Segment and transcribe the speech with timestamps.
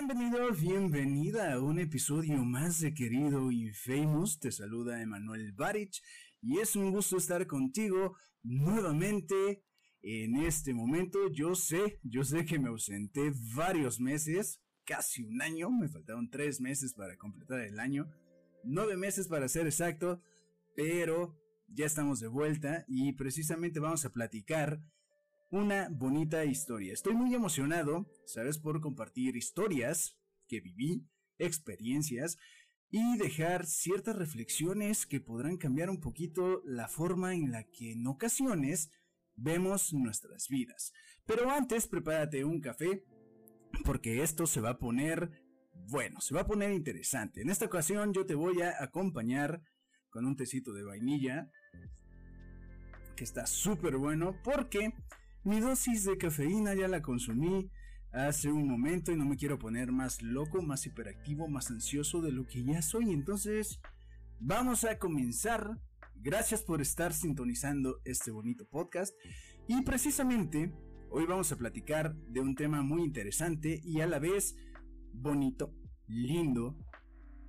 [0.00, 4.40] Bienvenido, bienvenida a un episodio más de Querido y Famous.
[4.40, 6.02] Te saluda Emanuel Barich
[6.40, 9.62] y es un gusto estar contigo nuevamente
[10.00, 11.30] en este momento.
[11.30, 16.62] Yo sé, yo sé que me ausenté varios meses, casi un año, me faltaron tres
[16.62, 18.10] meses para completar el año,
[18.64, 20.22] nueve meses para ser exacto,
[20.74, 21.36] pero
[21.68, 24.80] ya estamos de vuelta y precisamente vamos a platicar
[25.50, 26.92] una bonita historia.
[26.92, 31.08] Estoy muy emocionado, sabes, por compartir historias que viví,
[31.38, 32.38] experiencias
[32.88, 38.06] y dejar ciertas reflexiones que podrán cambiar un poquito la forma en la que en
[38.06, 38.90] ocasiones
[39.34, 40.92] vemos nuestras vidas.
[41.26, 43.04] Pero antes, prepárate un café
[43.84, 45.30] porque esto se va a poner
[45.72, 47.42] bueno, se va a poner interesante.
[47.42, 49.62] En esta ocasión yo te voy a acompañar
[50.10, 51.50] con un tecito de vainilla
[53.16, 54.92] que está súper bueno porque
[55.44, 57.70] mi dosis de cafeína ya la consumí
[58.12, 62.32] hace un momento y no me quiero poner más loco, más hiperactivo, más ansioso de
[62.32, 63.10] lo que ya soy.
[63.10, 63.80] Entonces,
[64.38, 65.78] vamos a comenzar.
[66.16, 69.14] Gracias por estar sintonizando este bonito podcast.
[69.66, 70.74] Y precisamente,
[71.08, 74.56] hoy vamos a platicar de un tema muy interesante y a la vez
[75.12, 75.74] bonito,
[76.06, 76.76] lindo,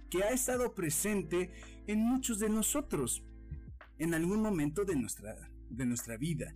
[0.10, 1.52] que ha estado presente
[1.88, 3.26] en muchos de nosotros
[3.98, 6.56] en algún momento de nuestra, de nuestra vida.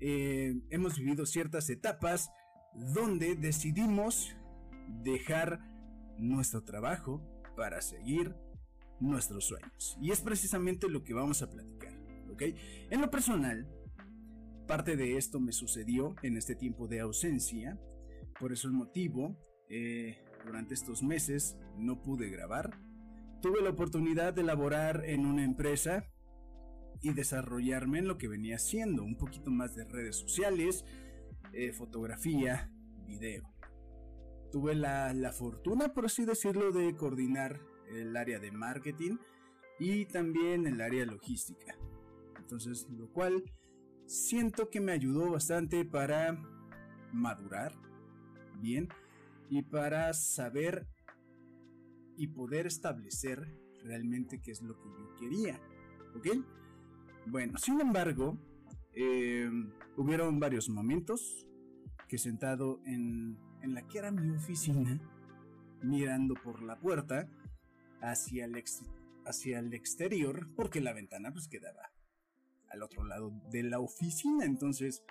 [0.00, 2.30] Eh, hemos vivido ciertas etapas
[2.74, 4.34] donde decidimos
[5.02, 5.60] dejar
[6.18, 7.22] nuestro trabajo
[7.56, 8.34] para seguir
[9.00, 9.96] nuestros sueños.
[10.00, 11.94] Y es precisamente lo que vamos a platicar.
[12.90, 13.68] En lo personal,
[14.66, 17.78] parte de esto me sucedió en este tiempo de ausencia.
[18.40, 22.70] Por eso el motivo, eh, durante estos meses no pude grabar.
[23.40, 26.06] Tuve la oportunidad de laborar en una empresa
[27.04, 30.86] y desarrollarme en lo que venía haciendo, un poquito más de redes sociales,
[31.52, 32.72] eh, fotografía,
[33.06, 33.52] video.
[34.50, 39.18] Tuve la, la fortuna, por así decirlo, de coordinar el área de marketing
[39.78, 41.76] y también el área logística.
[42.38, 43.44] Entonces, lo cual
[44.06, 46.42] siento que me ayudó bastante para
[47.12, 47.74] madurar
[48.62, 48.88] bien
[49.50, 50.86] y para saber
[52.16, 53.46] y poder establecer
[53.82, 55.60] realmente qué es lo que yo quería.
[56.16, 56.28] ¿Ok?
[57.26, 58.38] Bueno, sin embargo,
[58.92, 59.50] eh,
[59.96, 61.46] hubieron varios momentos
[62.08, 65.00] que sentado en, la que era mi oficina,
[65.82, 67.28] mirando por la puerta
[68.02, 68.62] hacia el,
[69.24, 71.90] hacia el exterior, porque la ventana pues quedaba
[72.70, 75.02] al otro lado de la oficina, entonces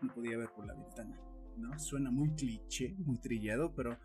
[0.00, 1.20] no podía ver por la ventana,
[1.56, 1.78] ¿no?
[1.78, 3.96] Suena muy cliché, muy trillado, pero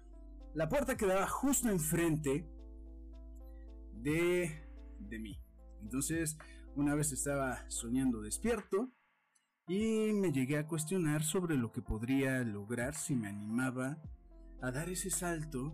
[0.53, 2.47] la puerta quedaba justo enfrente
[3.94, 4.52] de,
[5.00, 5.40] de mí.
[5.82, 6.38] Entonces,
[6.75, 8.91] una vez estaba soñando despierto
[9.68, 14.02] y me llegué a cuestionar sobre lo que podría lograr si me animaba
[14.62, 15.74] a dar ese salto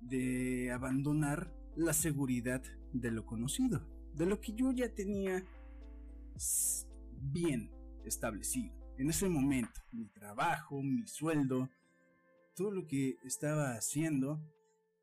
[0.00, 2.62] de abandonar la seguridad
[2.92, 5.44] de lo conocido, de lo que yo ya tenía
[7.12, 7.70] bien
[8.04, 8.74] establecido.
[8.98, 11.70] En ese momento, mi trabajo, mi sueldo,
[12.54, 14.40] todo lo que estaba haciendo,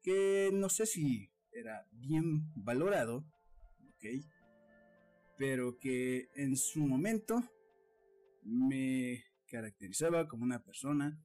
[0.02, 3.26] que no sé si era bien valorado,
[3.96, 4.06] ¿ok?
[5.42, 7.44] Pero que en su momento
[8.44, 11.20] me caracterizaba como una persona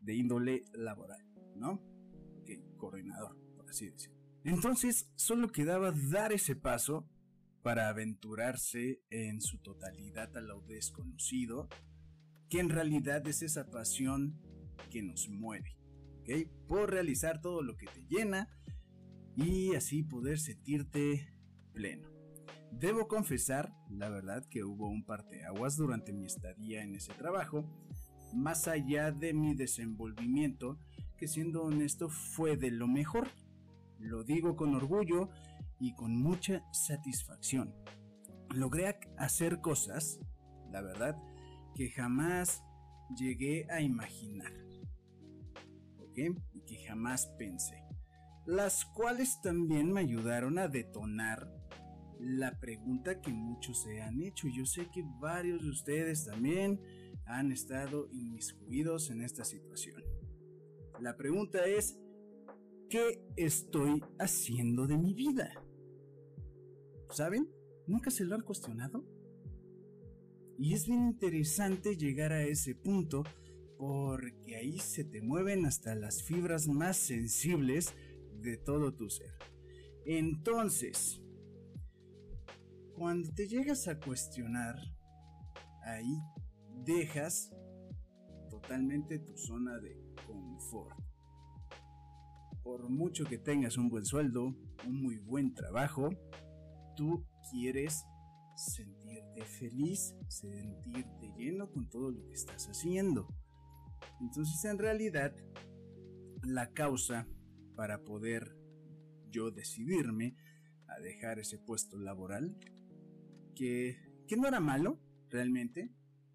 [0.00, 1.82] de índole laboral, ¿no?
[2.40, 4.16] Ok, coordinador, por así decirlo.
[4.44, 7.10] Entonces, solo quedaba dar ese paso
[7.64, 11.68] para aventurarse en su totalidad a lo desconocido,
[12.48, 14.40] que en realidad es esa pasión
[14.88, 15.76] que nos mueve,
[16.20, 16.48] ¿ok?
[16.68, 18.48] Por realizar todo lo que te llena
[19.34, 21.34] y así poder sentirte
[21.72, 22.17] pleno.
[22.72, 27.64] Debo confesar, la verdad, que hubo un parteaguas durante mi estadía en ese trabajo,
[28.34, 30.78] más allá de mi desenvolvimiento,
[31.16, 33.28] que siendo honesto fue de lo mejor.
[33.98, 35.30] Lo digo con orgullo
[35.80, 37.74] y con mucha satisfacción.
[38.54, 40.20] Logré hacer cosas,
[40.70, 41.16] la verdad,
[41.74, 42.62] que jamás
[43.16, 44.52] llegué a imaginar.
[45.98, 46.18] ¿Ok?
[46.52, 47.88] Y que jamás pensé
[48.48, 51.52] las cuales también me ayudaron a detonar
[52.20, 54.48] la pregunta que muchos se han hecho.
[54.48, 56.80] Yo sé que varios de ustedes también
[57.26, 60.02] han estado inmiscuidos en esta situación.
[61.00, 61.98] La pregunta es,
[62.88, 65.52] ¿qué estoy haciendo de mi vida?
[67.10, 67.48] ¿Saben?
[67.86, 69.04] ¿Nunca se lo han cuestionado?
[70.58, 73.22] Y es bien interesante llegar a ese punto
[73.78, 77.94] porque ahí se te mueven hasta las fibras más sensibles
[78.42, 79.34] de todo tu ser.
[80.04, 81.22] Entonces,
[82.98, 84.76] cuando te llegas a cuestionar,
[85.84, 86.18] ahí
[86.84, 87.52] dejas
[88.50, 89.96] totalmente tu zona de
[90.26, 90.96] confort.
[92.64, 94.54] por mucho que tengas un buen sueldo,
[94.86, 96.10] un muy buen trabajo,
[96.96, 98.04] tú quieres
[98.56, 103.26] sentirte feliz, sentirte lleno con todo lo que estás haciendo.
[104.20, 105.34] Entonces en realidad
[106.42, 107.26] la causa
[107.74, 108.58] para poder
[109.30, 110.36] yo decidirme
[110.88, 112.58] a dejar ese puesto laboral,
[113.58, 113.96] que,
[114.28, 115.00] que no era malo
[115.30, 115.90] realmente,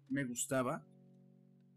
[0.08, 0.86] me gustaba,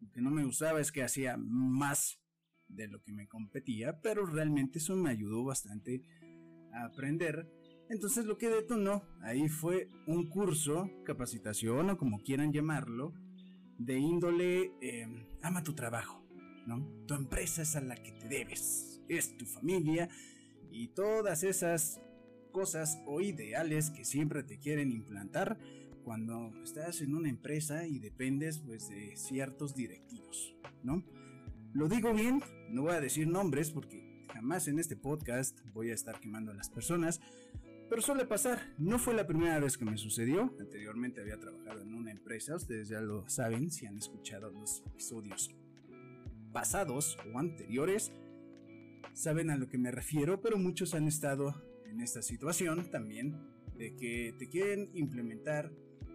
[0.01, 2.19] lo que no me gustaba es que hacía más
[2.67, 6.03] de lo que me competía, pero realmente eso me ayudó bastante
[6.73, 7.49] a aprender.
[7.89, 13.13] Entonces lo que detonó ahí fue un curso, capacitación o como quieran llamarlo,
[13.79, 16.27] de índole em, ama tu trabajo,
[16.65, 17.05] ¿no?
[17.07, 20.09] Tu empresa es a la que te debes, es tu familia
[20.71, 22.01] y todas esas
[22.57, 25.59] cosas o ideales que siempre te quieren implantar
[26.03, 31.03] cuando estás en una empresa y dependes pues de ciertos directivos, ¿no?
[31.73, 35.93] Lo digo bien, no voy a decir nombres porque jamás en este podcast voy a
[35.93, 37.21] estar quemando a las personas,
[37.91, 41.93] pero suele pasar, no fue la primera vez que me sucedió, anteriormente había trabajado en
[41.93, 45.51] una empresa, ustedes ya lo saben si han escuchado los episodios
[46.51, 48.11] pasados o anteriores,
[49.13, 51.53] saben a lo que me refiero, pero muchos han estado
[51.89, 53.35] en esta situación también
[53.75, 55.71] de que te quieren implementar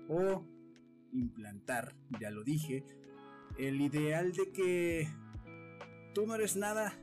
[0.08, 0.46] o
[1.12, 2.84] implantar, ya lo dije,
[3.58, 5.08] el ideal de que
[6.14, 6.98] tú no eres nada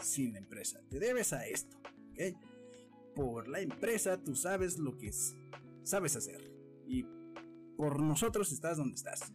[0.00, 1.78] sin la empresa, te debes a esto,
[2.12, 3.14] ¿ok?
[3.14, 5.36] Por la empresa tú sabes lo que es,
[5.82, 6.50] sabes hacer
[6.86, 7.06] y
[7.76, 9.32] por nosotros estás donde estás.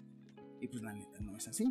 [0.62, 1.68] Y pues la neta no es así.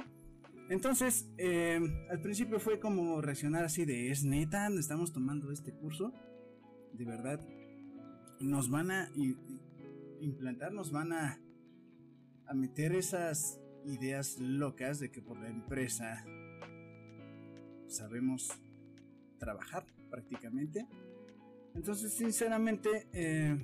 [0.71, 1.81] Entonces, eh,
[2.11, 6.13] al principio fue como reaccionar así de, es neta, estamos tomando este curso,
[6.99, 7.41] de verdad,
[8.41, 9.09] nos van a
[10.21, 11.41] implantar, nos van a,
[12.55, 16.25] meter esas ideas locas de que por la empresa
[17.87, 18.51] sabemos
[19.39, 20.89] trabajar prácticamente.
[21.75, 23.57] Entonces, sinceramente, eh,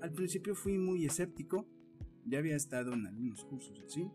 [0.00, 1.66] al principio fui muy escéptico.
[2.24, 4.08] Ya había estado en algunos cursos así.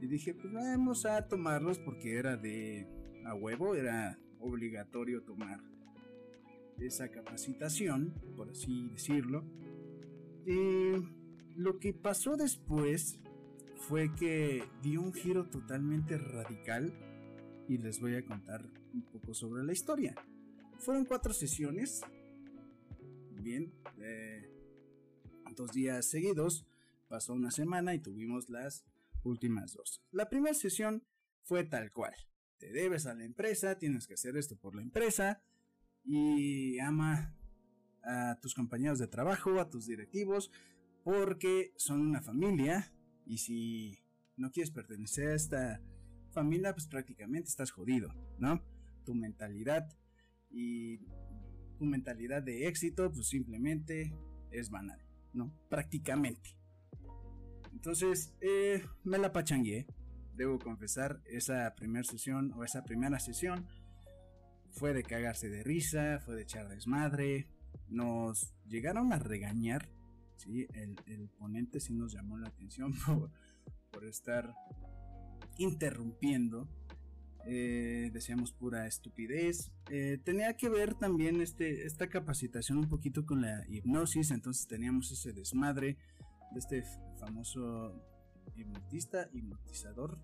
[0.00, 2.86] Y dije, pues vamos a tomarlos porque era de
[3.24, 5.60] a huevo, era obligatorio tomar
[6.80, 9.44] esa capacitación, por así decirlo.
[10.46, 10.92] Y
[11.56, 13.18] lo que pasó después
[13.76, 16.92] fue que dio un giro totalmente radical
[17.68, 20.14] y les voy a contar un poco sobre la historia.
[20.78, 22.02] Fueron cuatro sesiones,
[23.32, 24.50] bien, eh,
[25.56, 26.66] dos días seguidos,
[27.08, 28.84] pasó una semana y tuvimos las
[29.24, 30.02] últimas dos.
[30.12, 31.02] La primera sesión
[31.42, 32.14] fue tal cual.
[32.58, 35.42] Te debes a la empresa, tienes que hacer esto por la empresa
[36.06, 37.34] y ama
[38.04, 40.50] a tus compañeros de trabajo, a tus directivos,
[41.02, 42.92] porque son una familia
[43.26, 43.98] y si
[44.36, 45.80] no quieres pertenecer a esta
[46.30, 48.62] familia, pues prácticamente estás jodido, ¿no?
[49.04, 49.88] Tu mentalidad
[50.50, 50.98] y
[51.78, 54.14] tu mentalidad de éxito, pues simplemente
[54.50, 55.00] es banal,
[55.32, 55.52] ¿no?
[55.68, 56.56] Prácticamente.
[57.72, 59.86] Entonces, eh, me la pachangué,
[60.34, 63.66] debo confesar, esa primera sesión o esa primera sesión
[64.76, 67.48] fue de cagarse de risa, fue de echar desmadre,
[67.88, 69.88] nos llegaron a regañar,
[70.36, 70.66] ¿sí?
[70.74, 73.30] El, ponente sí nos llamó la atención por,
[73.90, 74.54] por estar
[75.58, 76.68] interrumpiendo.
[77.48, 79.70] Eh, decíamos pura estupidez.
[79.88, 85.10] Eh, tenía que ver también este, esta capacitación un poquito con la hipnosis, entonces teníamos
[85.12, 85.96] ese desmadre
[86.52, 86.84] de este
[87.18, 88.04] famoso
[88.56, 90.18] hipnotista, hipnotizador,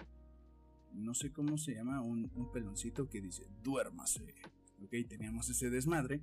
[0.95, 4.35] no sé cómo se llama, un, peloncito que dice, duérmase.
[4.83, 6.23] Ok, teníamos ese desmadre.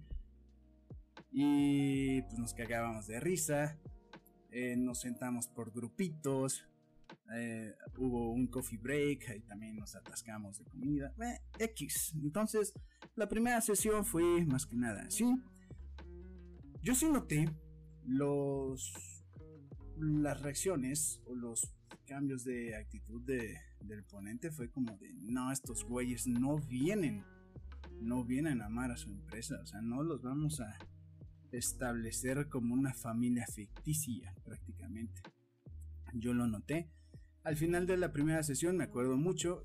[1.31, 3.77] Y pues nos cagábamos de risa.
[4.51, 6.65] Eh, nos sentamos por grupitos.
[7.35, 11.13] Eh, hubo un coffee break, ahí también nos atascamos de comida.
[11.21, 12.13] Eh, X.
[12.21, 12.73] Entonces,
[13.15, 15.25] la primera sesión fue más que nada así.
[16.81, 17.49] Yo sí noté
[18.05, 18.93] los
[19.99, 21.73] las reacciones o los
[22.09, 27.23] cambios de actitud de, del ponente fue como de no, estos güeyes no vienen,
[28.01, 30.75] no vienen a amar a su empresa, o sea, no los vamos a
[31.51, 35.21] establecer como una familia ficticia prácticamente.
[36.13, 36.89] Yo lo noté
[37.43, 39.63] al final de la primera sesión, me acuerdo mucho,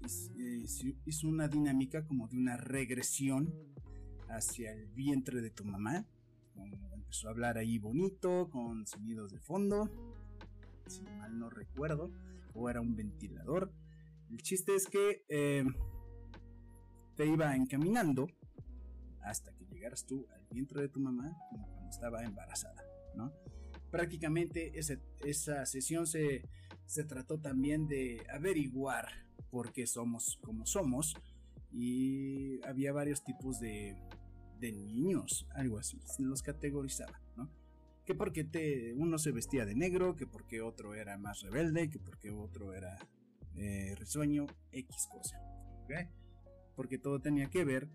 [1.07, 3.55] hizo una dinámica como de una regresión
[4.29, 6.07] hacia el vientre de tu mamá.
[6.93, 9.91] Empezó a hablar ahí bonito, con sonidos de fondo,
[10.87, 12.11] si mal no recuerdo,
[12.55, 13.73] o era un ventilador.
[14.31, 15.65] El chiste es que eh,
[17.17, 18.27] te iba encaminando
[19.23, 22.83] hasta que llegaras tú al vientre de tu mamá, cuando estaba embarazada,
[23.15, 23.33] ¿no?
[23.91, 26.43] Prácticamente esa sesión se
[26.87, 29.09] se trató también de averiguar
[29.51, 31.15] por qué somos como somos
[31.73, 33.97] y había varios tipos de,
[34.61, 37.21] de niños, algo así, los categorizaba.
[38.05, 41.99] Que porque te, uno se vestía de negro, que porque otro era más rebelde, que
[41.99, 42.99] porque otro era
[43.57, 45.39] eh, risueño, X cosa.
[46.75, 47.89] Porque todo tenía que ver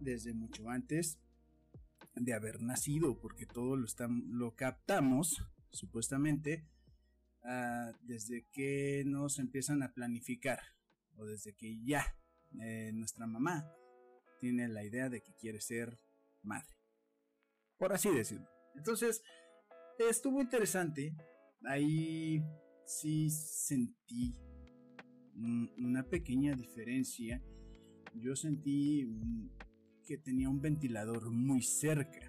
[0.00, 1.18] desde mucho antes
[2.14, 3.86] de haber nacido, porque todo lo,
[4.28, 6.66] lo captamos, supuestamente,
[7.42, 10.60] ah, desde que nos empiezan a planificar,
[11.16, 12.16] o desde que ya
[12.60, 13.68] eh, nuestra mamá
[14.40, 15.98] tiene la idea de que quiere ser
[16.42, 16.76] madre.
[17.78, 18.48] Por así decirlo.
[18.74, 19.22] Entonces,
[19.98, 21.14] estuvo interesante.
[21.64, 22.42] Ahí
[22.84, 24.34] sí sentí
[25.78, 27.42] una pequeña diferencia.
[28.14, 29.08] Yo sentí
[30.06, 32.28] que tenía un ventilador muy cerca.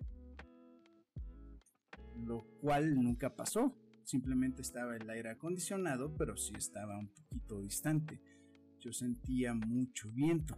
[2.25, 3.77] Lo cual nunca pasó.
[4.03, 8.21] Simplemente estaba el aire acondicionado, pero sí estaba un poquito distante
[8.85, 10.55] yo sentía mucho viento.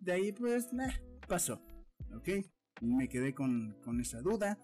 [0.00, 0.70] De ahí pues,
[1.28, 1.62] pasó,
[2.12, 2.28] ¿ok?
[2.80, 4.58] Me quedé con, esa duda.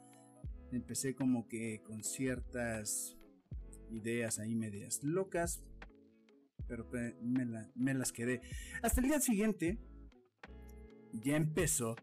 [0.72, 3.16] Empecé como que con ciertas
[3.90, 5.62] ideas ahí medias locas,
[6.66, 6.88] pero
[7.20, 8.40] me, las quedé.
[8.82, 9.78] Hasta el día siguiente
[11.12, 11.96] ya empezó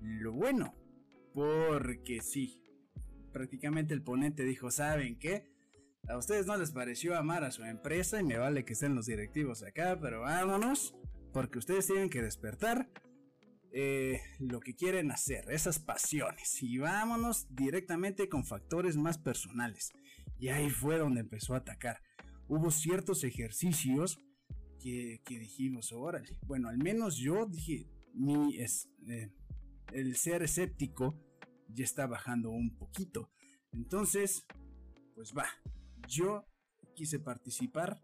[0.00, 0.74] lo bueno,
[1.32, 2.62] porque sí,
[3.32, 5.50] prácticamente el ponente dijo, ¿saben qué?
[6.08, 9.06] A ustedes no les pareció amar a su empresa y me vale que estén los
[9.06, 10.94] directivos acá, pero vámonos,
[11.32, 12.88] porque ustedes tienen que despertar
[13.72, 19.90] eh, lo que quieren hacer, esas pasiones, y vámonos directamente con factores más personales.
[20.38, 22.00] Y ahí fue donde empezó a atacar.
[22.46, 24.18] Hubo ciertos ejercicios
[24.80, 29.32] que, dijimos, órale, bueno, al menos yo dije, mi, es, eh,
[29.92, 31.18] el ser escéptico
[31.68, 33.30] ya está bajando un poquito.
[33.72, 34.46] Entonces,
[35.14, 35.46] pues va,
[36.06, 36.46] yo
[36.94, 38.02] quise participar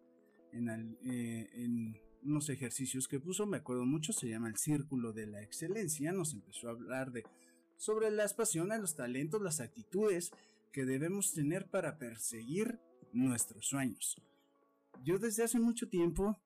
[0.52, 5.42] eh, en, unos ejercicios que puso, me acuerdo mucho, se llama el Círculo de la
[5.42, 7.24] Excelencia, nos empezó a hablar de
[7.76, 10.32] sobre las pasiones, los talentos, las actitudes
[10.72, 12.78] que debemos tener para perseguir
[13.12, 14.16] nuestros sueños.
[15.04, 16.38] Yo desde hace mucho tiempo,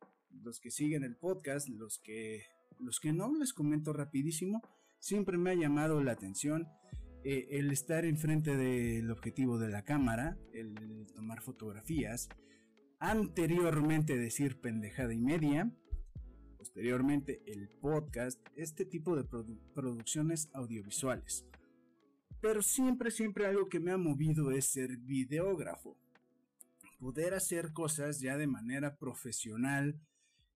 [0.43, 2.45] los que siguen el podcast, los que
[2.81, 4.63] los que no les comento rapidísimo,
[5.01, 6.69] siempre me ha llamado la atención
[7.25, 12.29] eh, el estar enfrente del objetivo de la cámara, el tomar fotografías,
[12.99, 15.71] anteriormente decir pendejada y media,
[16.57, 19.25] posteriormente el podcast, este tipo de
[19.75, 21.47] producciones audiovisuales.
[22.41, 25.97] Pero siempre, siempre algo que me ha movido es ser videógrafo.
[26.99, 30.01] Poder hacer cosas ya de manera profesional,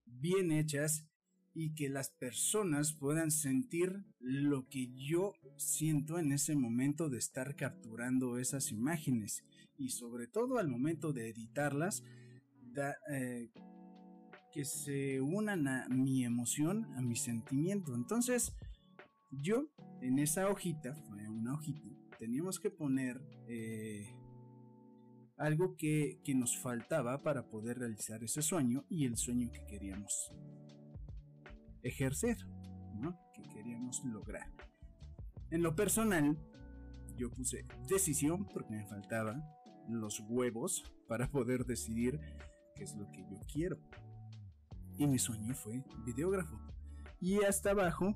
[0.04, 1.06] bien hechas
[1.54, 7.56] y que las personas puedan sentir lo que yo siento en ese momento de estar
[7.56, 9.44] capturando esas imágenes
[9.76, 12.02] y sobre todo al momento de editarlas
[13.10, 13.50] eh,
[14.52, 18.54] que se unan a mi emoción a mi sentimiento entonces
[19.30, 19.66] yo
[20.00, 21.88] en esa hojita fue una hojita
[22.18, 24.14] teníamos que poner eh,
[25.36, 30.32] algo que, que nos faltaba para poder realizar ese sueño y el sueño que queríamos
[31.82, 32.36] ejercer,
[33.34, 34.48] que queríamos lograr.
[35.50, 36.38] En lo personal,
[37.16, 39.42] yo puse decisión porque me faltaban
[39.88, 42.20] los huevos para poder decidir
[42.74, 43.78] qué es lo que yo quiero.
[44.98, 46.58] Y mi sueño fue videógrafo.
[47.20, 48.14] Y hasta abajo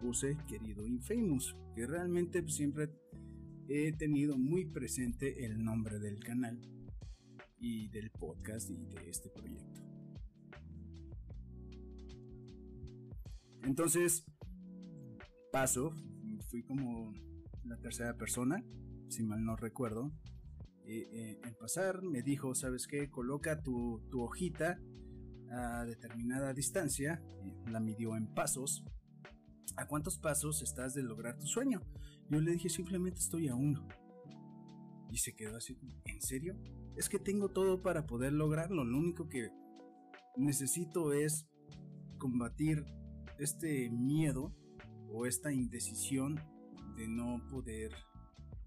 [0.00, 2.90] puse querido Infamous, que realmente siempre
[3.68, 6.60] he tenido muy presente el nombre del canal
[7.58, 9.80] y del podcast y de este proyecto.
[13.62, 14.24] Entonces,
[15.52, 15.94] paso,
[16.50, 17.14] fui como
[17.64, 18.64] la tercera persona,
[19.08, 20.10] si mal no recuerdo.
[20.94, 23.08] Eh, en pasar me dijo, ¿sabes qué?
[23.10, 24.78] Coloca tu, hojita
[25.50, 27.22] a determinada distancia,
[27.66, 28.84] la midió en pasos.
[29.76, 31.80] ¿A cuántos pasos estás de lograr tu sueño?
[32.28, 33.88] Yo le dije, simplemente estoy a uno.
[35.10, 36.58] Y se quedó así, ¿en serio?
[36.96, 38.84] Es que tengo todo para poder lograrlo.
[38.84, 39.50] Lo único que
[40.36, 41.46] necesito es
[42.18, 42.84] combatir
[43.38, 44.54] este miedo
[45.10, 46.38] o esta indecisión
[46.96, 47.92] de no poder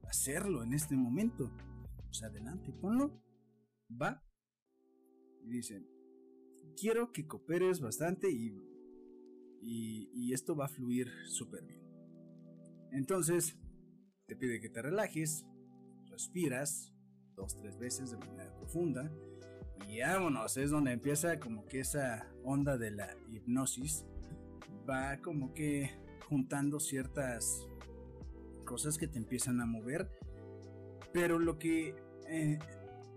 [0.08, 1.52] hacerlo en este momento.
[2.18, 3.22] Pues adelante, ponlo.
[4.02, 4.24] Va.
[5.44, 5.86] Y dice,
[6.80, 8.58] quiero que cooperes bastante y,
[9.62, 11.82] y, esto va a fluir súper bien.
[12.94, 13.58] Entonces,
[14.28, 15.46] te pide que te relajes,
[16.10, 16.94] respiras
[17.36, 19.12] dos, tres veces de manera profunda
[19.90, 24.06] y vámonos, es donde empieza como que esa onda de la hipnosis
[24.90, 25.92] va como que
[26.30, 27.68] juntando ciertas
[28.64, 30.10] cosas que te empiezan a mover.
[31.12, 32.60] Pero lo que eh,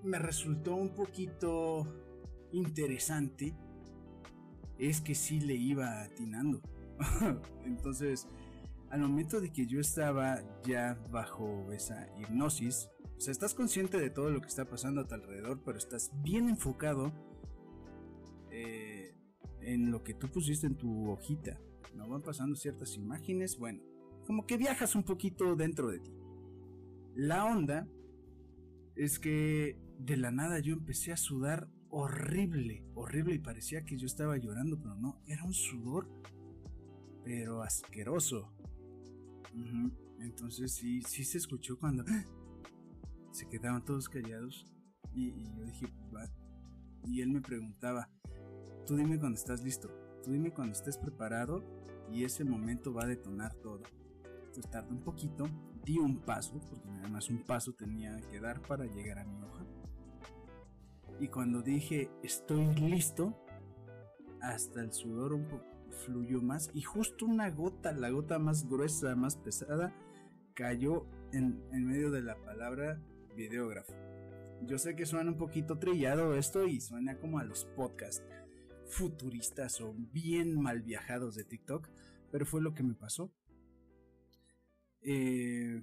[0.03, 1.87] me resultó un poquito
[2.53, 3.55] interesante
[4.79, 6.61] es que sí le iba atinando.
[7.65, 8.29] Entonces,
[8.91, 14.11] al momento de que yo estaba ya bajo esa hipnosis, o sea, estás consciente de
[14.11, 17.13] todo lo que está pasando a tu alrededor, pero estás bien enfocado
[18.51, 19.15] eh,
[19.61, 21.61] en lo que tú pusiste en tu hojita.
[21.95, 23.83] No van pasando ciertas imágenes, bueno,
[24.27, 26.13] como que viajas un poquito dentro de ti.
[27.17, 27.89] La onda
[28.99, 34.07] es que de la nada yo empecé a sudar horrible, horrible y parecía que yo
[34.07, 36.09] estaba llorando, pero no, era un sudor,
[37.25, 38.53] pero asqueroso.
[40.19, 42.05] Entonces sí, sí se escuchó cuando
[43.31, 44.67] se quedaban todos callados
[45.15, 46.29] y, yo dije, va.
[47.05, 48.11] Y él me preguntaba,
[48.85, 49.89] tú dime cuando estás listo,
[50.25, 51.65] tú dime cuando estés preparado
[52.13, 53.83] y ese momento va a detonar todo.
[54.25, 55.49] Entonces tardé un poquito,
[55.97, 59.65] un paso, porque nada más un paso tenía que dar para llegar a mi hoja.
[61.21, 63.35] Y cuando dije, estoy listo,
[64.41, 65.39] hasta el sudor
[66.05, 69.95] fluyó más y justo una gota, la gota más gruesa, más pesada,
[70.55, 73.01] cayó en, en medio de la palabra
[73.35, 73.95] videógrafo.
[74.67, 78.23] Yo sé que suena un poquito trillado esto y suena como a los podcasts
[78.89, 81.89] futuristas o bien mal viajados de TikTok,
[82.31, 83.31] pero fue lo que me pasó.
[85.03, 85.83] Eh,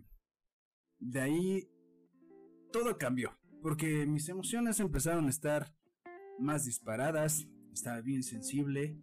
[1.00, 1.70] de ahí
[2.72, 3.32] todo cambió,
[3.62, 5.74] porque mis emociones empezaron a estar
[6.40, 8.98] más disparadas, estaba bien sensible,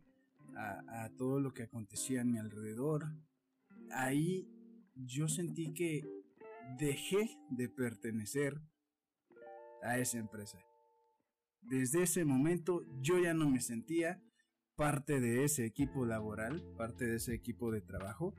[0.56, 3.06] a, todo lo que acontecía a mi alrededor,
[3.90, 4.48] ahí
[4.94, 6.06] yo sentí que
[6.78, 8.60] dejé de pertenecer
[9.82, 10.58] a esa empresa.
[11.62, 14.22] Desde ese momento yo ya no me sentía
[14.76, 18.34] parte de ese equipo laboral, parte de ese equipo de trabajo,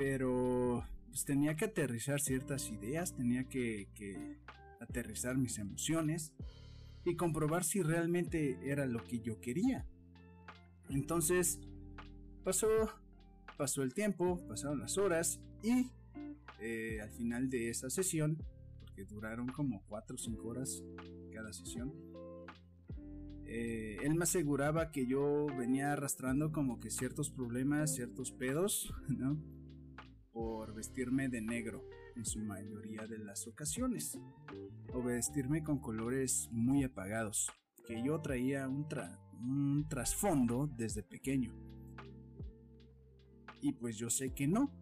[0.00, 3.86] pero pues, tenía que aterrizar ciertas ideas, tenía que
[4.80, 6.32] aterrizar mis emociones
[7.04, 9.86] y comprobar si realmente era lo que yo quería.
[10.88, 11.60] Entonces,
[12.44, 12.66] pasó,
[13.58, 15.90] pasó el tiempo, pasaron las horas y
[16.62, 18.38] eh, al final de esa sesión,
[18.78, 20.82] porque duraron como 4 o 5 horas
[21.30, 21.92] cada sesión,
[23.44, 29.59] eh, él me aseguraba que yo venía arrastrando como que ciertos problemas, ciertos pedos, ¿no?
[30.32, 31.84] Por vestirme de negro
[32.16, 34.18] en su mayoría de las ocasiones,
[34.92, 37.50] o vestirme con colores muy apagados,
[37.86, 38.86] que yo traía un,
[39.40, 41.52] un trasfondo desde pequeño.
[43.62, 44.72] Y pues yo sé que no,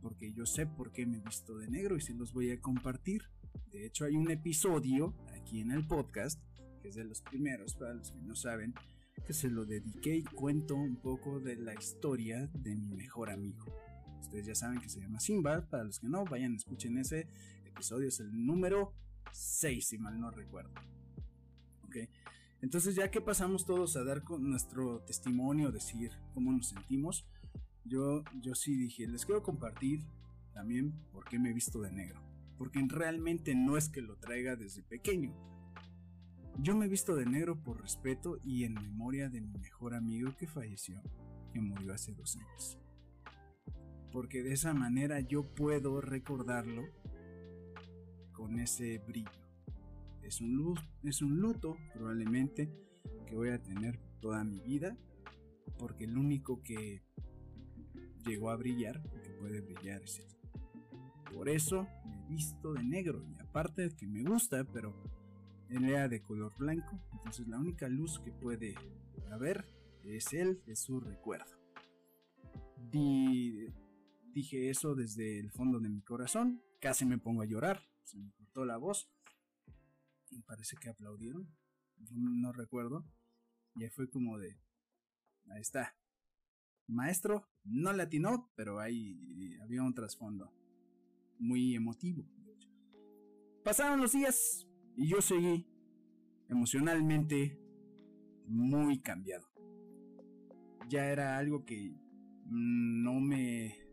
[0.00, 3.22] porque yo sé por qué me visto de negro y se los voy a compartir.
[3.70, 6.40] De hecho hay un episodio aquí en el podcast,
[6.80, 8.74] que es de los primeros para los que no saben,
[9.26, 13.66] que se lo dediqué y cuento un poco de la historia de mi mejor amigo.
[14.20, 17.26] Ustedes ya saben que se llama Simba, para los que no, vayan, escuchen ese
[17.64, 18.92] episodio, es el número
[19.32, 20.72] 6, si mal no recuerdo.
[21.84, 21.96] Ok,
[22.60, 27.26] entonces ya que pasamos todos a dar con nuestro testimonio, decir cómo nos sentimos,
[27.84, 30.04] yo, yo sí dije, les quiero compartir
[30.52, 32.20] también por qué me he visto de negro.
[32.58, 35.32] Porque realmente no es que lo traiga desde pequeño.
[36.58, 40.36] Yo me he visto de negro por respeto y en memoria de mi mejor amigo
[40.36, 41.00] que falleció,
[41.52, 42.78] que murió hace dos años.
[44.12, 46.84] Porque de esa manera yo puedo recordarlo
[48.32, 49.48] con ese brillo
[50.28, 52.70] es un, es un luto probablemente
[53.26, 54.96] que voy a tener toda mi vida,
[55.78, 57.02] porque el único que
[58.26, 60.26] llegó a brillar, que puede brillar es él.
[61.32, 64.94] Por eso me visto de negro, y aparte de que me gusta, pero
[65.70, 68.74] era de color blanco, entonces la única luz que puede
[69.30, 69.64] haber
[70.04, 71.56] es él, es su recuerdo.
[74.38, 78.30] Dije eso desde el fondo de mi corazón, casi me pongo a llorar, se me
[78.30, 79.10] cortó la voz,
[80.46, 81.48] parece que aplaudieron,
[82.12, 83.04] no, recuerdo,
[83.74, 84.60] y ahí fue como de,
[85.50, 85.96] ahí está,
[86.86, 90.52] maestro, no latinó, pero ahí había un trasfondo
[91.40, 92.24] muy emotivo.
[93.64, 95.66] Pasaron los días y yo seguí
[96.48, 97.60] emocionalmente
[98.46, 99.48] muy cambiado.
[100.88, 101.92] Ya era algo que
[102.46, 103.87] no me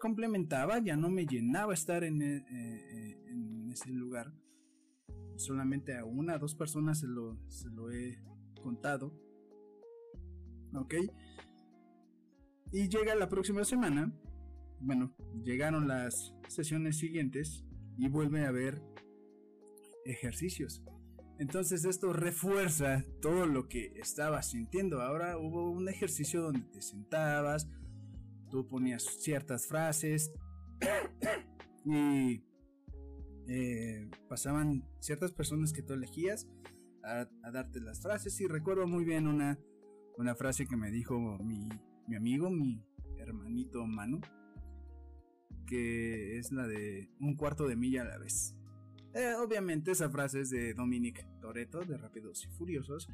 [0.00, 4.32] complementaba, ya no me llenaba estar en, eh, eh, ese lugar
[5.36, 8.18] solamente a una, dos personas se lo, se lo he
[8.62, 9.14] contado.
[10.74, 10.94] ¿Ok?
[12.72, 14.12] Y llega la próxima semana.
[14.80, 17.64] Bueno, llegaron las sesiones siguientes
[17.96, 18.82] y vuelve a haber
[20.04, 20.82] ejercicios.
[21.38, 25.00] Entonces esto refuerza todo lo que estaba sintiendo.
[25.00, 27.66] Ahora hubo un ejercicio donde te sentabas,
[28.50, 30.32] tú ponías ciertas frases
[31.84, 32.42] y
[33.48, 36.46] eh, pasaban ciertas personas que tú elegías
[37.02, 39.58] a, darte las frases y recuerdo muy bien una,
[40.18, 41.68] una frase que me dijo mi,
[42.06, 42.84] mi amigo, mi
[43.18, 44.20] hermanito Manu,
[45.66, 48.54] que es la de un cuarto de milla a la vez.
[49.14, 53.08] Eh, obviamente esa frase es de Dominic Toretto, de Rápidos y Furiosos,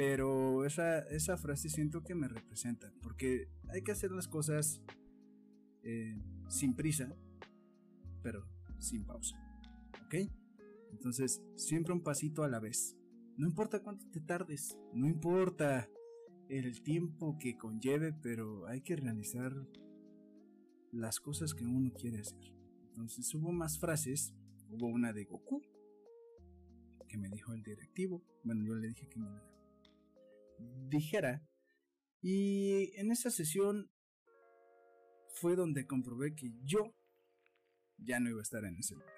[0.00, 4.80] pero esa, esa frase siento que me representa, porque hay que hacer las cosas
[5.82, 7.14] eh, sin prisa,
[8.22, 9.36] pero sin pausa.
[10.06, 10.14] ¿Ok?
[10.90, 12.96] Entonces, siempre un pasito a la vez.
[13.36, 15.86] No importa cuánto te tardes, no importa
[16.48, 19.52] el tiempo que conlleve, pero hay que realizar
[20.92, 22.54] las cosas que uno quiere hacer.
[22.88, 24.32] Entonces hubo más frases,
[24.70, 25.60] hubo una de Goku,
[27.06, 29.28] que me dijo el directivo, bueno, yo le dije que me
[30.88, 31.42] dijera,
[32.20, 33.90] y en esa sesión
[35.34, 36.94] fue donde comprobé que yo
[37.98, 39.14] ya no iba a estar en ese lugar.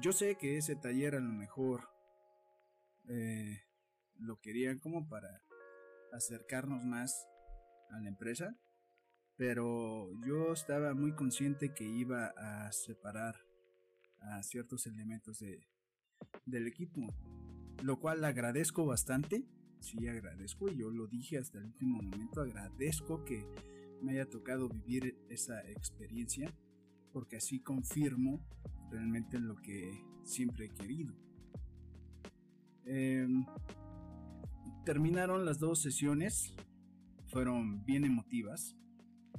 [0.00, 1.88] Yo sé que ese taller a lo mejor
[3.08, 3.62] eh,
[4.14, 5.42] lo querían como para
[6.12, 7.26] acercarnos más
[7.90, 8.56] a la empresa,
[9.36, 13.34] pero yo estaba muy consciente que iba a separar
[14.20, 15.66] a ciertos elementos de,
[16.44, 17.00] del equipo,
[17.82, 19.44] lo cual agradezco bastante,
[19.80, 23.46] sí agradezco, y yo lo dije hasta el último momento, agradezco que
[24.02, 26.54] me haya tocado vivir esa experiencia,
[27.12, 28.40] porque así confirmo
[28.90, 31.14] realmente lo que siempre he querido.
[32.84, 33.44] Em,
[34.84, 36.54] terminaron las dos sesiones,
[37.26, 38.76] fueron bien emotivas,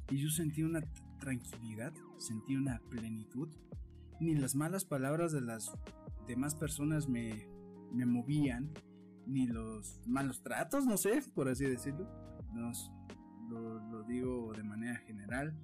[0.10, 0.82] y yo sentí una
[1.19, 3.49] tranquilidad, sentí una plenitud.
[4.19, 5.71] Ni las malas palabras de las
[6.27, 7.47] demás personas me,
[7.91, 8.71] me movían,
[9.26, 12.08] ni los malos tratos, no sé, por así decirlo.
[13.50, 15.56] lo, lo, digo de manera general.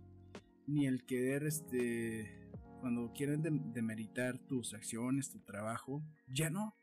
[0.65, 3.41] Ni el querer este cuando quieren
[3.73, 6.75] demeritar tus acciones, tu trabajo, ya no.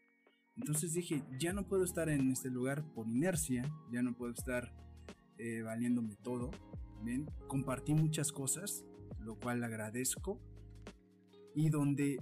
[0.56, 4.72] Entonces dije, ya no puedo estar en este lugar por inercia, ya no puedo estar
[5.38, 6.50] eh, valiéndome todo.
[7.48, 8.84] Compartí muchas cosas,
[9.18, 10.40] lo cual agradezco.
[11.54, 12.18] Y donde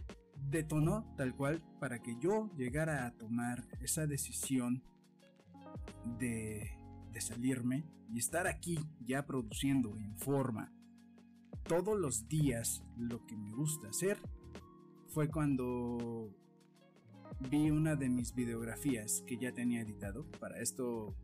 [0.51, 4.83] detonó tal cual para que yo llegara a tomar esa decisión
[6.19, 6.79] de,
[7.13, 10.73] de salirme y estar aquí ya produciendo en forma
[11.65, 14.19] todos los días lo que me gusta hacer
[15.09, 16.35] fue cuando
[17.51, 20.27] vi una de mis videografías que ya tenía editado.
[20.41, 21.15] Para esto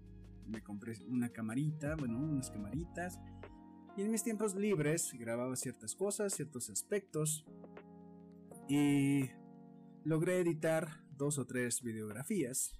[0.46, 3.20] me compré una camarita, bueno, unas camaritas.
[3.96, 7.44] Y en mis tiempos libres grababa ciertas cosas, ciertos aspectos.
[8.68, 9.30] Y
[10.04, 12.78] logré editar dos o tres videografías.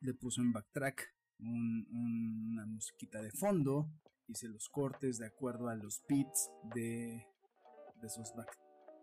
[0.00, 3.90] Le puse un backtrack, una musiquita de fondo,
[4.26, 7.26] hice los cortes de acuerdo a los beats de,
[8.00, 8.32] de esos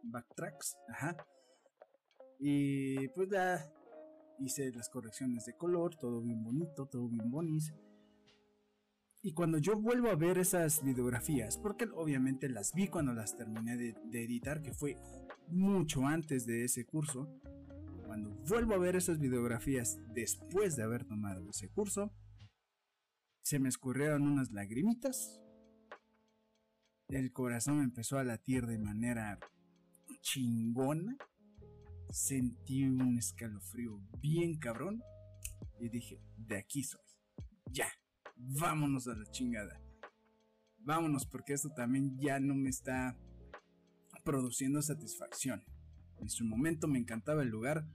[0.04, 0.76] backtracks.
[0.90, 1.16] Ajá.
[2.40, 3.74] Y pues ya
[4.40, 7.74] hice las correcciones de color, todo bien bonito, todo bien bonis.
[9.22, 13.76] Y cuando yo vuelvo a ver esas videografías, porque obviamente las vi cuando las terminé
[13.76, 15.00] de, editar, que fue
[15.50, 17.30] mucho antes de ese curso,
[18.06, 22.14] cuando vuelvo a ver esas videografías después de haber tomado ese curso,
[23.42, 25.40] se me escurrieron unas lagrimitas.
[27.10, 29.40] El corazón empezó a latir de manera
[30.22, 31.18] chingona.
[32.10, 35.04] Sentí un escalofrío bien cabrón.
[35.80, 37.02] Y dije, de aquí soy.
[37.72, 37.88] Ya,
[38.36, 39.80] vámonos a la chingada.
[40.80, 43.16] Vámonos porque esto también ya no me está
[44.26, 45.64] produciendo satisfacción.
[46.18, 47.88] En su momento me encantaba el lugar,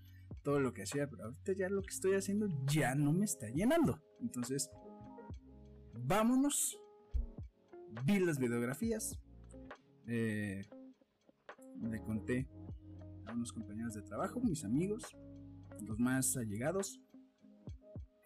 [0.42, 3.50] todo lo que hacía, pero ahorita ya lo que estoy haciendo ya no me está
[3.50, 4.00] llenando.
[4.20, 4.70] Entonces,
[5.92, 6.78] vámonos.
[8.06, 9.18] Vi las videografías.
[10.06, 10.64] Eh,
[11.82, 12.48] le conté
[13.26, 15.04] a unos compañeros de trabajo, mis amigos,
[15.82, 17.00] los más allegados.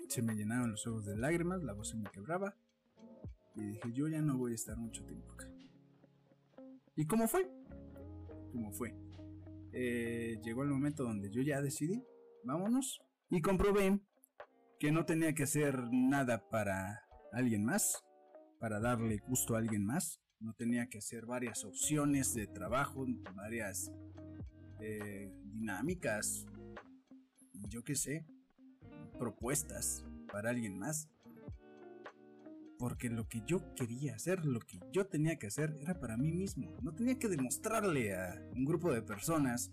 [0.09, 2.57] Se me llenaron los ojos de lágrimas, la voz se me quebraba.
[3.57, 5.51] Y dije, yo ya no voy a estar mucho tiempo acá.
[6.97, 7.51] ¿Y cómo fue?
[8.55, 8.95] ¿Cómo fue?
[9.73, 12.05] Eh, llegó el momento donde yo ya decidí,
[12.45, 13.03] vámonos.
[13.31, 13.99] Y comprobé
[14.79, 18.05] que no tenía que hacer nada para alguien más,
[18.61, 20.21] para darle gusto a alguien más.
[20.39, 23.91] No tenía que hacer varias opciones de trabajo, varias
[24.81, 26.47] eh, dinámicas,
[27.69, 28.25] yo qué sé,
[29.19, 31.09] propuestas para alguien más.
[32.79, 36.33] Porque lo que yo quería hacer, lo que yo tenía que hacer era para mí
[36.33, 36.77] mismo.
[36.83, 39.71] No tenía que demostrarle a un grupo de personas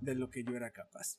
[0.00, 1.18] de lo que yo era capaz.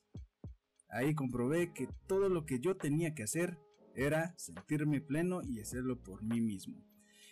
[0.89, 3.57] Ahí comprobé que todo lo que yo tenía que hacer
[3.95, 6.83] era sentirme pleno y hacerlo por mí mismo.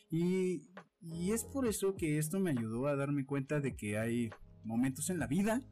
[0.10, 0.67] Y,
[1.32, 4.30] es por eso que esto me ayudó a darme cuenta de que hay
[4.63, 5.63] momentos en la vida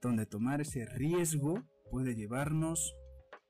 [0.00, 2.94] donde tomar ese riesgo puede llevarnos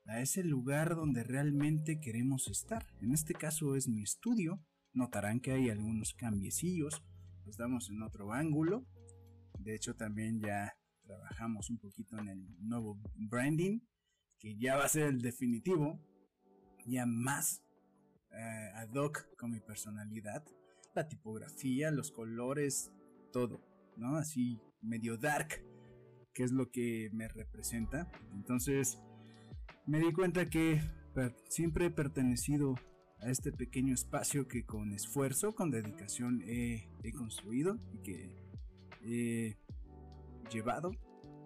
[0.05, 2.85] a ese lugar donde realmente queremos estar.
[3.01, 4.61] En este caso es mi estudio.
[4.93, 7.03] Notarán que hay algunos cambiecillos.
[7.45, 8.85] Estamos en otro ángulo.
[9.59, 13.79] De hecho también ya trabajamos un poquito en el nuevo branding,
[14.39, 15.99] que ya va a ser el definitivo,
[16.85, 17.63] ya más
[18.31, 20.43] eh, ad hoc con mi personalidad,
[20.93, 22.91] la tipografía, los colores,
[23.31, 23.61] todo,
[23.97, 24.17] ¿no?
[24.17, 25.63] Así medio dark,
[26.33, 28.11] que es lo que me representa.
[28.33, 28.99] Entonces,
[29.87, 30.81] me di cuenta que
[31.47, 32.75] siempre he pertenecido
[33.19, 38.35] a este pequeño espacio que con esfuerzo, con dedicación he, construido y que
[39.03, 39.57] he
[40.51, 40.91] llevado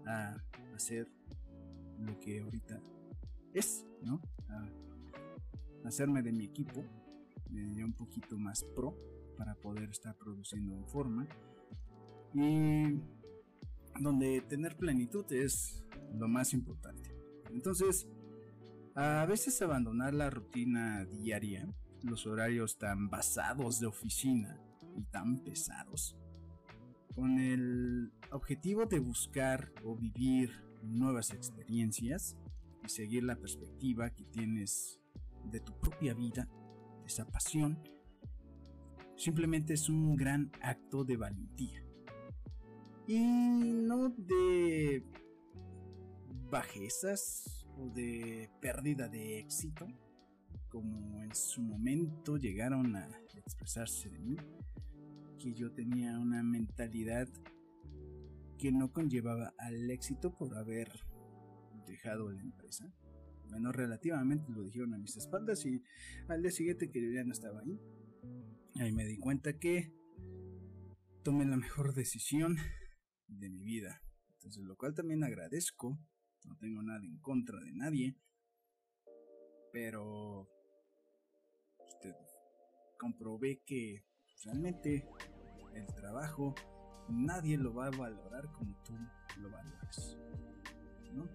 [0.07, 0.35] a
[0.75, 1.07] hacer
[1.99, 2.81] lo que ahorita
[3.53, 4.21] es, ¿no?
[4.47, 6.83] A hacerme de mi equipo
[7.49, 8.95] de un poquito más pro
[9.37, 11.27] para poder estar produciendo en forma
[12.33, 12.99] y
[14.01, 17.15] donde tener plenitud es lo más importante.
[17.51, 18.07] Entonces,
[19.01, 21.65] a veces abandonar la rutina diaria,
[22.03, 24.59] los horarios tan basados de oficina
[24.97, 26.17] y tan pesados,
[27.15, 30.51] con el objetivo de buscar o vivir
[30.83, 32.35] nuevas experiencias
[32.83, 34.99] y seguir la perspectiva que tienes
[35.45, 36.49] de tu propia vida,
[36.99, 37.81] de esa pasión,
[39.15, 41.85] simplemente es un gran acto de valentía.
[43.07, 45.05] Y no de
[46.51, 49.87] bajezas de pérdida de éxito,
[50.69, 54.35] como en su momento llegaron a expresarse de mí,
[55.39, 57.27] que yo tenía una mentalidad
[58.57, 60.89] que no conllevaba al éxito por haber
[61.87, 62.93] dejado la empresa.
[63.49, 65.81] Bueno, relativamente lo dijeron a mis espaldas y
[66.27, 67.79] al día siguiente que yo ya no estaba ahí,
[68.75, 69.91] ahí me di cuenta que
[71.23, 72.57] tomé la mejor decisión
[73.27, 74.01] de mi vida.
[74.33, 75.99] Entonces, lo cual también agradezco.
[76.49, 78.17] No tengo nada en contra de nadie.
[79.71, 80.49] Pero
[81.87, 82.15] usted
[82.97, 84.03] comprobé que
[84.43, 85.07] realmente
[85.75, 86.55] el trabajo
[87.07, 88.97] nadie lo va a valorar como tú
[89.37, 90.17] lo valoras.
[91.13, 91.29] ¿no?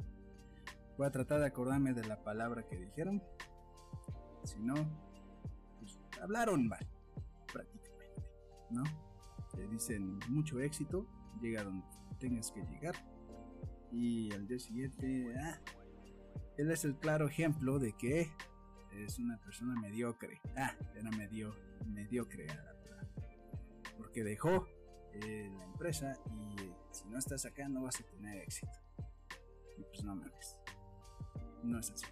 [0.98, 3.22] Voy a tratar de acordarme de la palabra que dijeron.
[4.44, 4.74] Si no,
[5.79, 6.87] pues hablaron mal,
[7.53, 8.22] prácticamente.
[8.70, 8.83] ¿No?
[9.55, 11.07] Te dicen mucho éxito,
[11.40, 11.87] llega donde
[12.18, 12.94] tengas que llegar.
[13.94, 15.61] Y al día siguiente, ah,
[16.59, 18.33] él es el claro ejemplo de que
[18.90, 20.40] es una persona mediocre.
[20.57, 21.54] Ah, era medio,
[21.87, 22.48] mediocre,
[23.96, 24.66] porque dejó
[25.12, 28.72] eh, la empresa y eh, si no estás acá no vas a tener éxito.
[29.78, 30.57] Y pues no mames.
[31.62, 32.07] No es así.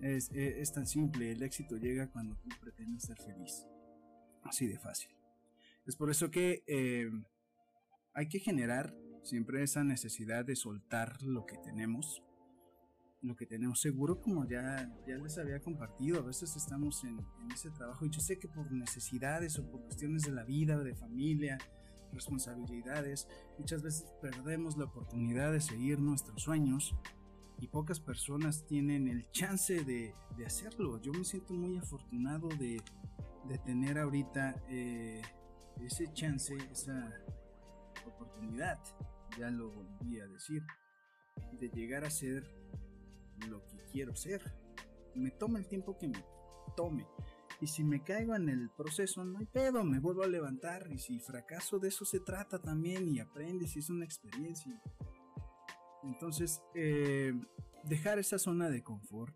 [0.00, 3.66] Es, es, tan simple, el éxito llega cuando tú pretendes ser feliz.
[4.42, 5.14] Así de fácil.
[5.84, 7.10] Es por eso que eh,
[8.14, 12.22] hay que generar siempre esa necesidad de soltar lo que tenemos,
[13.22, 17.18] lo que tenemos seguro, como ya, ya les había compartido, a veces estamos en,
[17.52, 20.94] ese trabajo y yo sé que por necesidades o por cuestiones de la vida, de
[20.94, 21.58] familia,
[22.12, 26.94] responsabilidades, muchas veces perdemos la oportunidad de seguir nuestros sueños
[27.58, 31.00] y pocas personas tienen el chance de, de hacerlo.
[31.00, 32.82] Yo me siento muy afortunado de,
[33.48, 35.22] de tener ahorita eh,
[35.80, 37.12] ese chance, esa
[38.06, 38.78] oportunidad,
[39.38, 40.62] ya lo volví a decir,
[41.58, 42.44] de llegar a ser
[43.48, 44.42] lo que quiero ser.
[45.14, 46.24] Me toma el tiempo que me
[46.76, 47.06] tome.
[47.60, 50.90] Y si me caigo en el proceso, no hay pedo, me vuelvo a levantar.
[50.90, 53.08] Y si fracaso, de eso se trata también.
[53.08, 54.82] Y aprendes y es una experiencia.
[56.02, 57.32] Entonces, eh,
[57.84, 59.34] dejar esa zona de confort,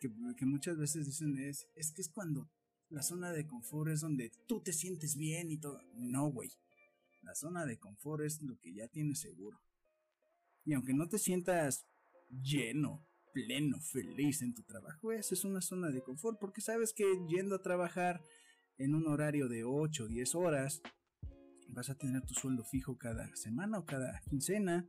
[0.00, 2.48] que, que, muchas veces dicen es, es que es cuando
[2.88, 5.80] la zona de confort es donde tú te sientes bien y todo.
[5.94, 6.50] No, güey.
[7.26, 9.60] La zona de confort es lo que ya tienes seguro.
[10.64, 11.84] Y aunque no te sientas
[12.30, 17.04] lleno, pleno, feliz en tu trabajo, esa es una zona de confort porque sabes que
[17.28, 18.22] yendo a trabajar
[18.78, 20.82] en un horario de 8 o 10 horas,
[21.70, 24.88] vas a tener tu sueldo fijo cada semana o cada quincena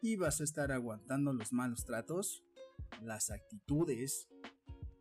[0.00, 2.44] y vas a estar aguantando los malos tratos,
[3.02, 4.28] las actitudes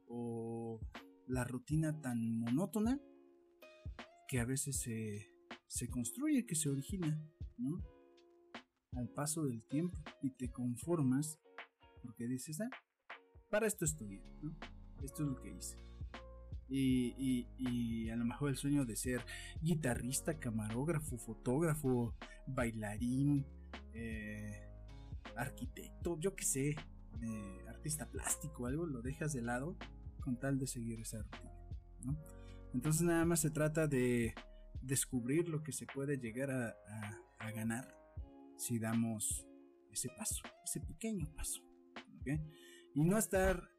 [0.07, 0.79] o
[1.27, 2.99] la rutina tan monótona
[4.27, 5.32] que a veces se
[5.67, 7.19] se construye, que se origina,
[7.57, 7.77] ¿no?
[8.93, 11.39] Al paso del tiempo y te conformas
[12.03, 12.69] porque dices, ah,
[13.49, 14.55] para esto estudié, ¿no?
[15.03, 15.77] Esto es lo que hice.
[16.69, 19.21] Y, y, a lo mejor el sueño de ser
[19.61, 22.15] guitarrista, camarógrafo, fotógrafo,
[22.47, 23.45] bailarín,
[23.93, 24.67] eh,
[25.35, 29.77] arquitecto, yo qué sé, eh, artista plástico, algo, lo dejas de lado
[30.21, 31.53] con tal de seguir esa rutina,
[32.05, 32.17] ¿no?
[32.73, 34.33] Entonces nada más se trata de
[34.83, 37.93] descubrir lo que se puede llegar a, ganar
[38.57, 39.45] si damos
[39.91, 41.61] ese paso, ese pequeño paso.
[42.95, 43.69] y no estar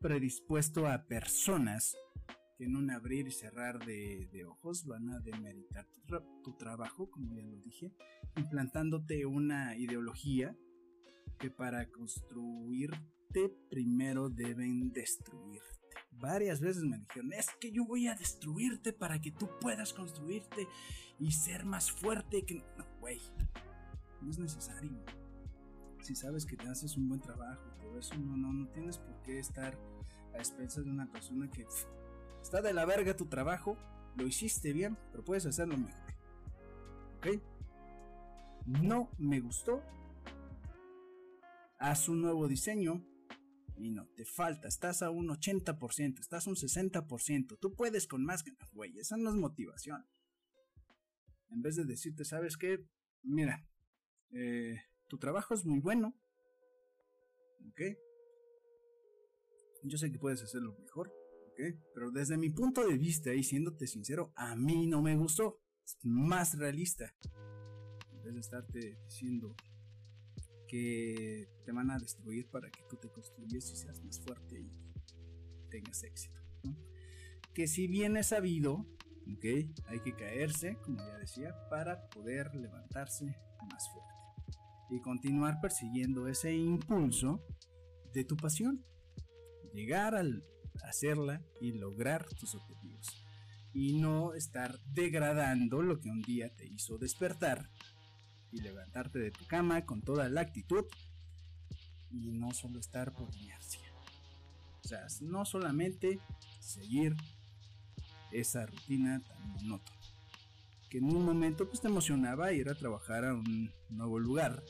[0.00, 1.94] predispuesto a personas
[2.56, 5.86] que en un abrir y cerrar de, ojos van a demeritar
[6.42, 7.92] tu, trabajo, como ya lo dije,
[8.36, 10.56] implantándote una ideología
[11.38, 15.79] que para construirte primero deben destruirte.
[16.12, 20.68] Varias veces me dijeron, es que yo voy a destruirte para que tú puedas construirte
[21.18, 22.62] y ser más fuerte que...
[22.76, 23.20] No, güey,
[24.20, 24.92] no es necesario.
[26.02, 29.22] Si sabes que te haces un buen trabajo, todo eso, no, no, no tienes por
[29.22, 29.78] qué estar
[30.34, 31.66] a expensas de una persona que
[32.40, 33.76] está de la verga tu trabajo,
[34.16, 36.14] lo hiciste bien, pero puedes hacerlo mejor.
[37.18, 37.26] ¿Ok?
[38.66, 39.82] No me gustó.
[41.78, 43.02] Haz un nuevo diseño.
[43.80, 48.22] Y no, te falta, estás a un 80%, estás a un 60%, tú puedes con
[48.22, 50.04] más, güey, esa no es motivación.
[51.48, 52.84] En vez de decirte, ¿sabes qué?
[53.22, 53.66] Mira,
[54.32, 54.76] eh,
[55.08, 56.14] tu trabajo es muy bueno,
[57.70, 57.80] ¿ok?
[59.84, 61.08] Yo sé que puedes hacerlo mejor,
[61.48, 61.80] ¿ok?
[61.94, 65.58] Pero desde mi punto de vista, y siéndote sincero, a mí no me gustó.
[65.84, 67.14] Es más realista.
[68.12, 69.56] En vez de estarte diciendo
[70.70, 74.70] que te van a destruir para que tú te construyes y seas más fuerte y
[75.68, 76.40] tengas éxito.
[77.52, 78.86] Que si bien es sabido,
[79.36, 79.44] ¿ok?
[79.86, 83.24] Hay que caerse, como ya decía, para poder levantarse
[83.68, 84.14] más fuerte
[84.90, 87.44] y continuar persiguiendo ese impulso
[88.12, 88.84] de tu pasión.
[89.74, 90.44] Llegar al
[90.84, 93.06] hacerla y lograr tus objetivos.
[93.72, 97.70] Y no estar degradando lo que un día te hizo despertar
[98.52, 100.84] y levantarte de tu cama con toda la actitud
[102.10, 103.80] y no solo estar por inercia.
[104.84, 106.20] O sea, no solamente
[106.58, 107.16] seguir
[108.32, 109.98] esa rutina tan monótona.
[110.88, 114.62] Que en un momento pues te emocionaba ir a trabajar a un nuevo lugar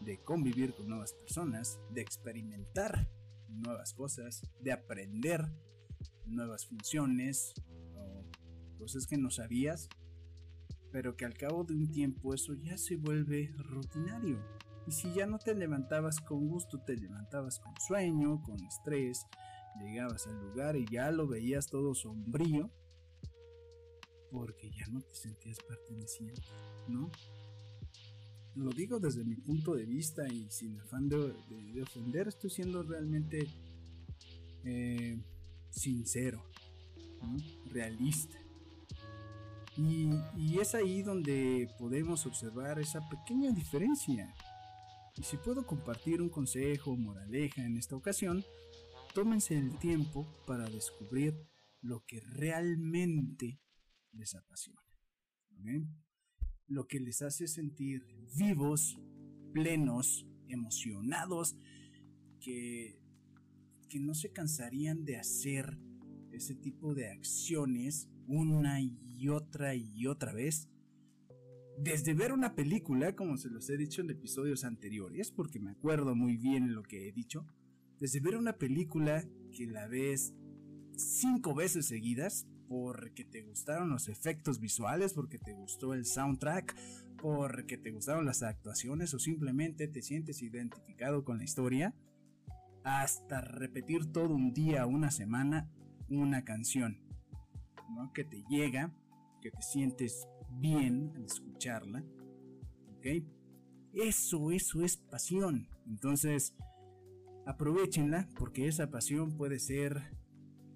[0.00, 3.08] de convivir con nuevas personas, de experimentar
[3.48, 5.46] nuevas cosas, de aprender
[6.26, 7.54] nuevas funciones
[8.78, 9.88] cosas que no sabías,
[10.92, 14.38] pero que al cabo de un tiempo eso ya se vuelve rutinario.
[14.86, 19.26] Y si ya no te levantabas con gusto, te levantabas con sueño, con estrés,
[19.80, 22.70] llegabas al lugar y ya lo veías todo sombrío,
[24.30, 26.42] porque ya no te sentías perteneciente,
[26.88, 27.10] ¿no?
[28.54, 31.16] lo digo desde mi punto de vista y sin afán de,
[31.82, 33.46] ofender, estoy siendo realmente
[34.64, 35.18] eh,
[35.70, 36.44] sincero,
[37.70, 38.41] realista.
[39.76, 44.32] Y, es ahí donde podemos observar esa pequeña diferencia.
[45.16, 48.44] Y si puedo compartir un consejo o moraleja en esta ocasión,
[49.14, 51.34] tómense el tiempo para descubrir
[51.80, 53.60] lo que realmente
[54.12, 54.82] les apasiona
[56.66, 58.06] lo que les hace sentir
[58.36, 58.98] vivos,
[59.52, 61.56] plenos, emocionados,
[62.40, 62.98] que,
[63.88, 65.78] que no se cansarían de hacer
[66.32, 70.68] ese tipo de acciones una y otra y otra vez.
[71.78, 76.14] Desde ver una película, como se los he dicho en episodios anteriores, porque me acuerdo
[76.14, 77.46] muy bien lo que he dicho,
[77.98, 80.34] desde ver una película que la ves
[80.96, 86.74] cinco veces seguidas, porque te gustaron los efectos visuales, porque te gustó el soundtrack,
[87.20, 91.94] porque te gustaron las actuaciones o simplemente te sientes identificado con la historia,
[92.82, 95.70] hasta repetir todo un día, una semana,
[96.08, 96.98] una canción,
[98.14, 98.92] que te llega,
[99.40, 102.04] que te sientes bien al escucharla,
[102.96, 103.06] ¿ok?
[103.92, 105.68] Eso, eso es pasión.
[105.86, 106.54] Entonces,
[107.46, 110.16] aprovechenla porque esa pasión puede ser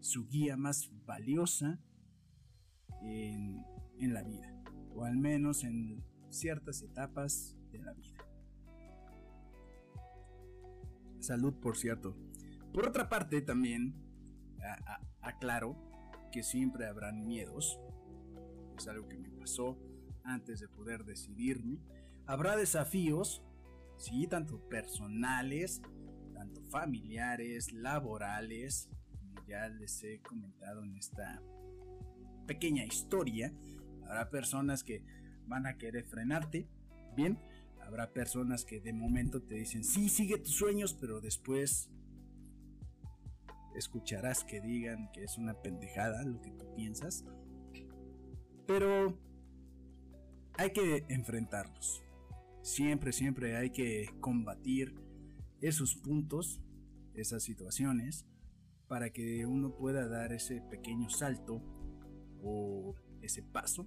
[0.01, 1.81] su guía más valiosa
[3.03, 3.65] en,
[3.99, 4.53] la vida,
[4.95, 8.19] o al menos en ciertas etapas de la vida.
[11.19, 12.17] Salud, por cierto.
[12.73, 13.95] Por otra parte, también
[15.23, 15.96] aclaro
[16.31, 17.81] que siempre habrán miedos.
[18.77, 19.79] Es algo que me pasó
[20.25, 21.79] antes de poder decidirme.
[22.27, 23.43] Habrá desafíos,
[23.97, 25.81] sí, tanto personales,
[26.35, 28.89] tanto familiares, laborales,
[29.47, 31.43] ya les he comentado en esta
[32.47, 33.53] pequeña historia.
[34.05, 35.05] Habrá personas que
[35.47, 36.69] van a querer frenarte,
[37.17, 37.39] bien.
[37.81, 41.89] Habrá personas que de momento te dicen, sí, sigue tus sueños, pero después
[43.77, 47.25] escucharás que digan que es una pendejada lo que tú piensas.
[48.67, 49.19] Pero
[50.59, 52.03] hay que enfrentarlos.
[52.63, 54.95] Siempre, siempre hay que combatir
[55.61, 56.61] esos puntos,
[57.15, 58.27] esas situaciones,
[58.89, 61.63] para que uno pueda dar ese pequeño salto
[63.23, 63.87] ese paso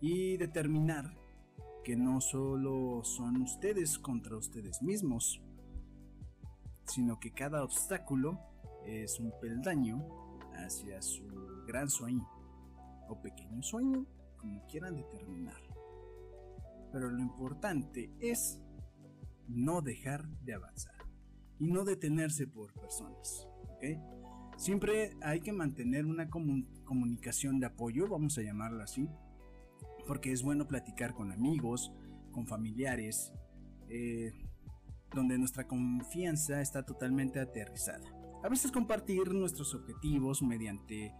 [0.00, 1.16] y determinar
[1.84, 5.40] que no solo son ustedes contra ustedes mismos,
[6.86, 8.40] sino que cada obstáculo
[8.86, 10.04] es un peldaño
[10.54, 11.24] hacia su
[11.66, 12.28] gran sueño
[13.08, 14.06] o pequeño sueño,
[14.38, 15.60] como quieran determinar.
[16.92, 18.60] Pero lo importante es
[19.48, 20.94] no dejar de avanzar
[21.58, 23.48] y no detenerse por personas.
[24.56, 29.08] Siempre hay que mantener una comunicación de apoyo, vamos a llamarla así,
[30.06, 31.92] porque es bueno platicar con amigos,
[32.30, 33.32] con familiares,
[33.88, 34.32] eh,
[35.14, 38.21] donde nuestra confianza está totalmente aterrizada.
[38.42, 41.14] A veces compartir nuestros objetivos mediante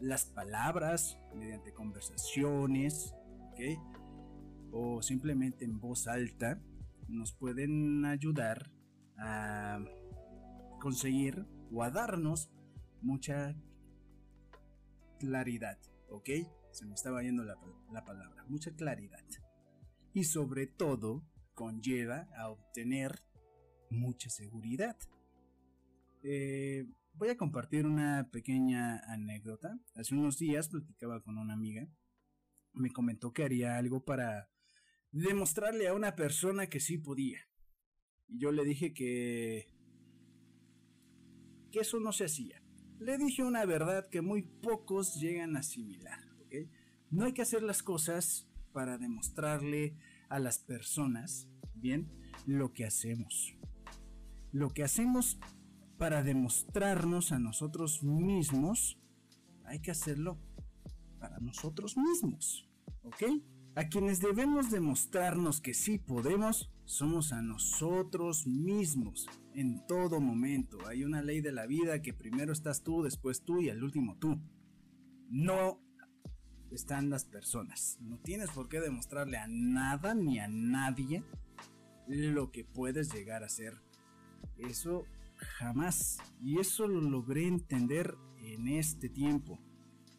[0.00, 3.14] las palabras, mediante conversaciones,
[4.72, 6.60] o simplemente en voz alta,
[7.08, 8.70] nos pueden ayudar
[9.16, 9.78] a
[10.80, 12.50] conseguir o a darnos
[13.00, 13.54] mucha
[15.20, 15.78] claridad,
[16.10, 16.30] ¿ok?
[16.72, 17.56] Se me estaba yendo la,
[17.92, 19.24] la palabra, mucha claridad.
[20.12, 21.22] Y sobre todo
[21.54, 23.22] conlleva a obtener
[23.88, 24.96] mucha seguridad.
[26.28, 29.78] Eh, voy a compartir una pequeña anécdota.
[29.94, 31.88] Hace unos días platicaba con una amiga.
[32.72, 34.50] Me comentó que haría algo para
[35.12, 37.38] demostrarle a una persona que sí podía.
[38.26, 39.68] Y yo le dije que
[41.70, 42.60] que eso no se hacía.
[42.98, 46.18] Le dije una verdad que muy pocos llegan a asimilar.
[47.08, 49.96] No hay que hacer las cosas para demostrarle
[50.28, 52.10] a las personas, bien,
[52.46, 53.54] lo que hacemos.
[54.50, 55.38] Lo que hacemos
[55.98, 58.98] para demostrarnos a nosotros mismos,
[59.64, 60.38] hay que hacerlo
[61.18, 62.68] para nosotros mismos.
[63.02, 63.22] ¿Ok?
[63.74, 70.78] A quienes debemos demostrarnos que sí podemos, somos a nosotros mismos en todo momento.
[70.86, 74.16] Hay una ley de la vida que primero estás tú, después tú y al último
[74.16, 74.40] tú.
[75.28, 75.80] No
[76.70, 77.98] están las personas.
[78.00, 81.22] No tienes por qué demostrarle a nada ni a nadie
[82.06, 83.74] lo que puedes llegar a ser.
[84.56, 85.04] Eso
[85.36, 86.18] jamás.
[86.40, 89.58] Y eso lo logré entender en este tiempo.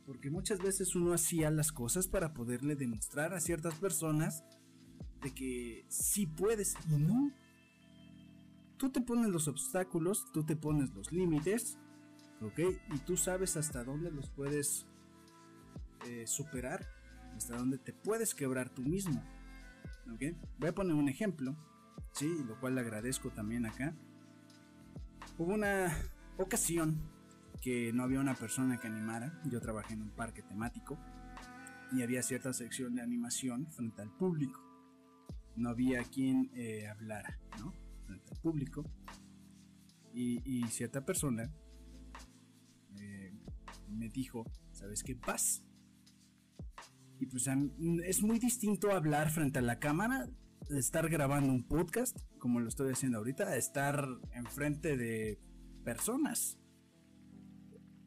[0.05, 4.43] Porque muchas veces uno hacía las cosas para poderle demostrar a ciertas personas
[5.21, 7.31] de que sí puedes y no.
[8.77, 11.77] Tú te pones los obstáculos, tú te pones los límites,
[12.41, 12.59] ¿ok?
[12.93, 14.85] Y tú sabes hasta dónde los puedes
[16.05, 16.87] eh, superar,
[17.35, 19.23] hasta dónde te puedes quebrar tú mismo,
[20.13, 20.37] ¿ok?
[20.59, 21.55] Voy a poner un ejemplo,
[22.11, 22.31] ¿sí?
[22.47, 23.95] Lo cual le agradezco también acá.
[25.39, 25.95] Hubo una
[26.39, 26.99] ocasión
[27.61, 30.97] que no había una persona que animara, yo trabajé en un parque temático
[31.91, 34.59] y había cierta sección de animación frente al público.
[35.55, 37.71] No había quien eh, hablara, ¿no?
[38.07, 38.83] Frente al público.
[40.11, 41.53] Y, cierta persona
[42.99, 43.31] eh,
[43.87, 45.15] me dijo, ¿sabes qué?
[45.15, 45.63] Paz.
[47.19, 47.47] Y pues
[48.03, 50.27] es muy distinto hablar frente a la cámara,
[50.69, 55.39] estar grabando un podcast, como lo estoy haciendo ahorita, estar enfrente de
[55.83, 56.57] personas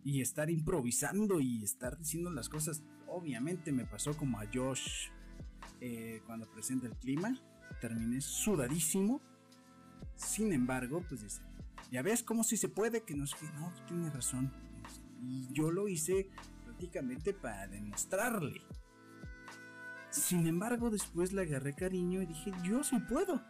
[0.04, 2.82] y estar improvisando y estar diciendo las cosas.
[3.06, 5.08] Obviamente me pasó como a Josh
[5.80, 7.40] eh, cuando presenta el clima,
[7.80, 9.20] terminé sudadísimo.
[10.14, 11.42] Sin embargo, pues dice,
[11.90, 14.52] ya ves cómo si se puede, que no sé no, tiene razón.
[15.22, 16.28] Y yo lo hice
[16.64, 18.60] prácticamente para demostrarle.
[20.10, 23.40] Sin embargo, después le agarré cariño y dije, yo sí puedo.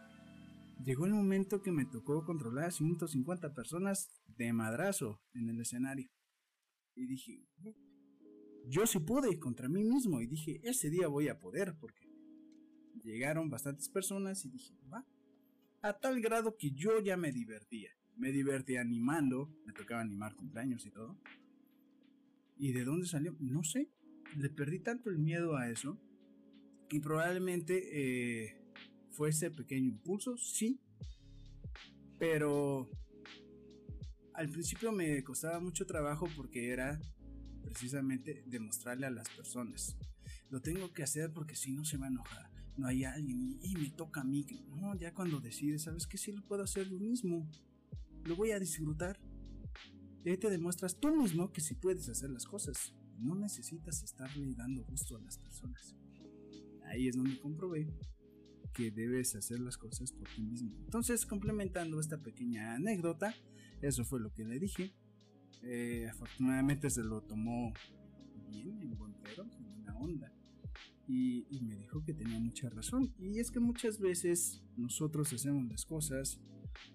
[0.83, 6.09] Llegó el momento que me tocó controlar a 150 personas de madrazo en el escenario.
[6.95, 7.47] Y dije,
[8.67, 10.21] yo sí pude contra mí mismo.
[10.21, 12.07] Y dije, ese día voy a poder porque
[13.03, 15.05] llegaron bastantes personas y dije, va.
[15.81, 17.89] A tal grado que yo ya me divertía.
[18.17, 21.19] Me divertía animando, me tocaba animar cumpleaños y todo.
[22.57, 23.35] ¿Y de dónde salió?
[23.39, 23.89] No sé.
[24.37, 25.99] Le perdí tanto el miedo a eso.
[26.91, 28.61] Y probablemente eh,
[29.11, 30.79] fue ese pequeño impulso, sí.
[32.19, 32.89] Pero
[34.33, 36.99] al principio me costaba mucho trabajo porque era
[37.63, 39.97] precisamente demostrarle a las personas.
[40.49, 43.75] Lo tengo que hacer porque si no se va a enojar no hay alguien y,
[43.75, 44.45] me toca a mí.
[44.75, 47.47] No, ya cuando decides, sabes que sí lo puedo hacer yo mismo.
[48.23, 49.19] Lo voy a disfrutar.
[50.23, 52.93] Y ahí te demuestras tú mismo que sí puedes hacer las cosas.
[53.17, 55.95] No necesitas estarle dando gusto a las personas.
[56.91, 57.87] Ahí es donde comprobé
[58.73, 60.71] que debes hacer las cosas por ti mismo.
[60.83, 63.35] Entonces, complementando esta pequeña anécdota,
[63.81, 64.93] eso fue lo que le dije.
[65.63, 67.73] Eh, afortunadamente se lo tomó
[68.49, 70.31] bien, en buen pedo, en buena onda
[71.11, 73.13] y, me dijo que tenía mucha razón.
[73.19, 76.39] Y es que muchas veces nosotros hacemos las cosas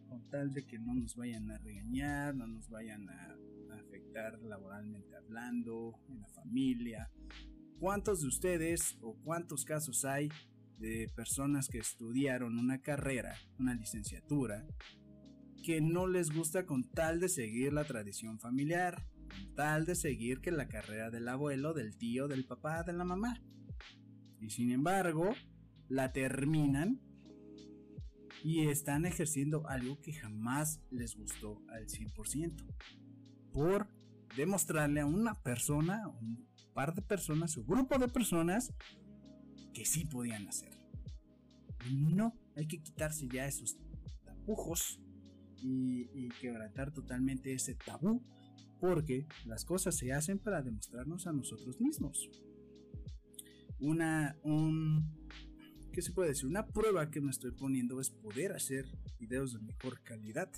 [0.09, 3.37] con tal de que no nos vayan a regañar, no nos vayan a,
[3.79, 7.11] afectar laboralmente hablando, en la familia.
[7.79, 10.31] ¿Cuántos de ustedes o cuántos casos hay
[10.79, 14.67] de personas que estudiaron una carrera, una licenciatura,
[15.63, 20.41] que no les gusta con tal de seguir la tradición familiar, con tal de seguir
[20.41, 23.43] que la carrera del abuelo, del tío, del papá, de la mamá.
[24.41, 25.35] Y sin embargo,
[25.89, 27.01] la terminan
[28.43, 32.65] y están ejerciendo algo que jamás les gustó al 100%.
[33.53, 33.89] Por
[34.37, 36.47] demostrarle a una persona, un
[36.77, 38.71] par de personas, un grupo de personas,
[39.73, 40.79] que sí podían hacer.
[41.91, 43.79] No, hay que quitarse ya esos
[44.25, 45.01] tapujos
[45.57, 48.23] y, y quebrantar totalmente ese tabú,
[48.79, 52.29] porque las cosas se hacen para demostrarnos a nosotros mismos.
[53.79, 55.27] Una, un,
[55.93, 56.47] ¿qué se puede decir?
[56.47, 58.85] Una prueba que me estoy poniendo es poder hacer
[59.19, 60.53] videos de mejor calidad.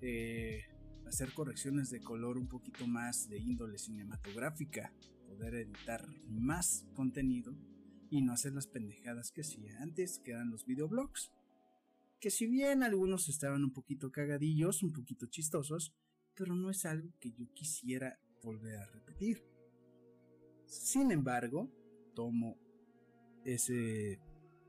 [0.00, 0.62] Eh,
[1.10, 4.92] hacer correcciones de color un poquito más de índole cinematográfica.
[5.26, 7.54] Poder editar más contenido
[8.10, 11.32] y no hacer las pendejadas que hacía antes, que eran los videoblogs.
[12.20, 15.94] Que si bien algunos estaban un poquito cagadillos, un poquito chistosos,
[16.34, 19.44] pero no es algo que yo quisiera volver a repetir.
[20.66, 21.70] Sin embargo,
[22.14, 22.56] tomo
[23.44, 24.20] ese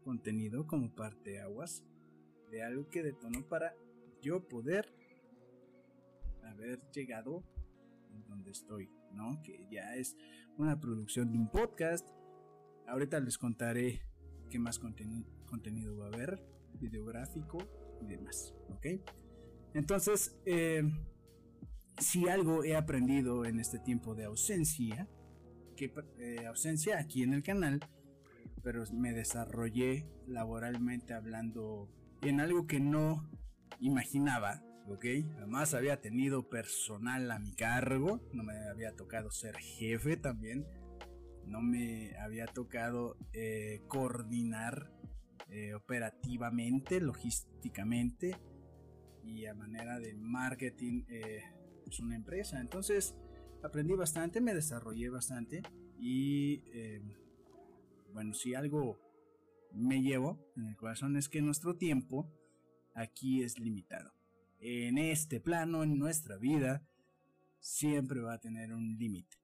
[0.04, 1.84] contenido como parte aguas
[2.50, 3.76] de algo que detonó para
[4.22, 5.01] yo poder
[6.94, 7.44] llegado
[8.14, 9.42] en donde estoy, ¿no?
[9.44, 10.16] Que ya es
[10.58, 12.08] una producción de un podcast.
[12.88, 14.02] Ahorita les contaré
[14.50, 16.44] qué más contenido va a haber,
[16.80, 17.58] videográfico
[18.02, 18.88] y demás, ¿ok?
[19.74, 20.84] Entonces, eh,
[22.00, 25.08] si algo he aprendido en este tiempo de ausencia,
[25.76, 27.80] que eh, ausencia aquí en el canal,
[28.64, 31.90] pero me desarrollé laboralmente hablando
[32.22, 33.30] en algo que no
[33.80, 35.06] imaginaba, ¿ok?
[35.38, 40.66] Además había tenido personal a mi cargo, no me había tocado ser jefe también,
[41.46, 44.92] no me había tocado eh, coordinar
[45.50, 48.38] eh, operativamente, logísticamente
[49.24, 51.44] y a manera de marketing eh,
[51.86, 52.60] es una empresa.
[52.60, 53.16] Entonces
[53.64, 55.62] aprendí bastante, me desarrollé bastante
[56.00, 56.64] y
[58.14, 59.00] bueno, si algo
[59.74, 62.32] me llevo en el corazón es que nuestro tiempo
[62.96, 64.21] aquí es limitado.
[64.64, 66.88] En este plano, en nuestra vida,
[67.60, 69.38] siempre va a tener un límite.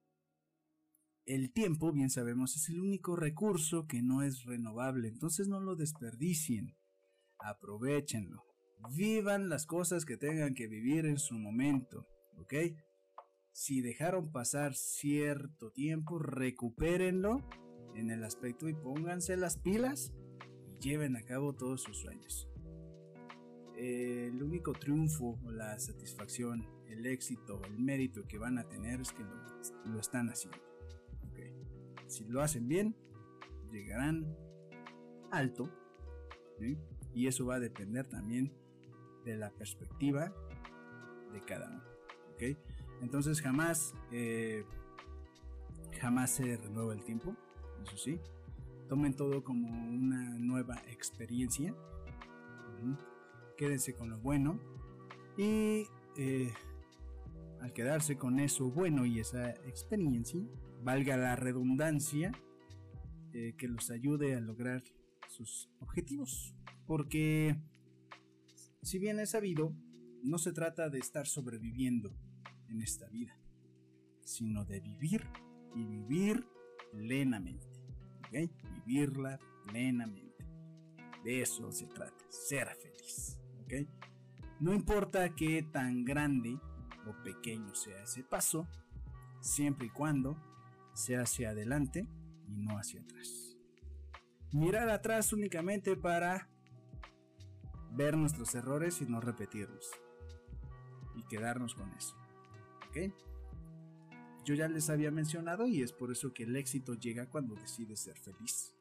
[1.26, 5.74] El tiempo, bien sabemos, es el único recurso que no es renovable, entonces no lo
[5.74, 6.76] desperdicien,
[7.38, 8.44] aprovechenlo,
[8.96, 12.06] vivan las cosas que tengan que vivir en su momento,
[12.36, 12.54] ¿ok?
[13.50, 17.44] Si dejaron pasar cierto tiempo, recupérenlo
[17.96, 20.12] en el aspecto y pónganse las pilas
[20.68, 22.48] y lleven a cabo todos sus sueños.
[23.78, 29.22] El único triunfo, la satisfacción, el éxito, el mérito que van a tener es que
[29.84, 30.58] lo, están haciendo.
[32.06, 32.96] Si lo hacen bien,
[33.70, 34.36] llegarán
[35.30, 35.70] alto.
[37.14, 38.52] Y eso va a depender también
[39.24, 40.32] de la perspectiva
[41.32, 41.82] de cada uno.
[43.02, 44.64] Entonces jamás, eh,
[46.00, 47.36] jamás se renueva el tiempo
[47.84, 48.20] eso sí.
[48.88, 51.74] Tomen todo como una nueva experiencia.
[53.58, 54.58] Quédense con lo bueno.
[55.36, 55.84] Y
[56.16, 56.52] eh,
[57.60, 60.40] al quedarse con eso bueno y esa experiencia,
[60.82, 62.32] valga la redundancia,
[63.32, 64.82] eh, que los ayude a lograr
[65.28, 66.54] sus objetivos.
[66.86, 67.60] Porque,
[68.82, 69.74] si bien es sabido,
[70.22, 72.16] no se trata de estar sobreviviendo
[72.68, 73.38] en esta vida,
[74.22, 75.26] sino de vivir
[75.74, 76.46] y vivir
[76.92, 77.66] plenamente.
[78.86, 80.44] Vivirla plenamente.
[81.24, 83.37] De eso se trata, ser feliz.
[84.60, 86.58] No importa qué tan grande
[87.06, 88.66] o pequeño sea ese paso,
[89.40, 90.36] siempre y cuando
[90.94, 92.08] sea hacia adelante
[92.48, 93.56] y no hacia atrás.
[94.52, 96.48] Mirar atrás únicamente para
[97.92, 99.90] ver nuestros errores y no repetirlos.
[101.14, 102.16] Y quedarnos con eso.
[104.44, 108.00] Yo ya les había mencionado y es por eso que el éxito llega cuando decides
[108.00, 108.74] ser feliz.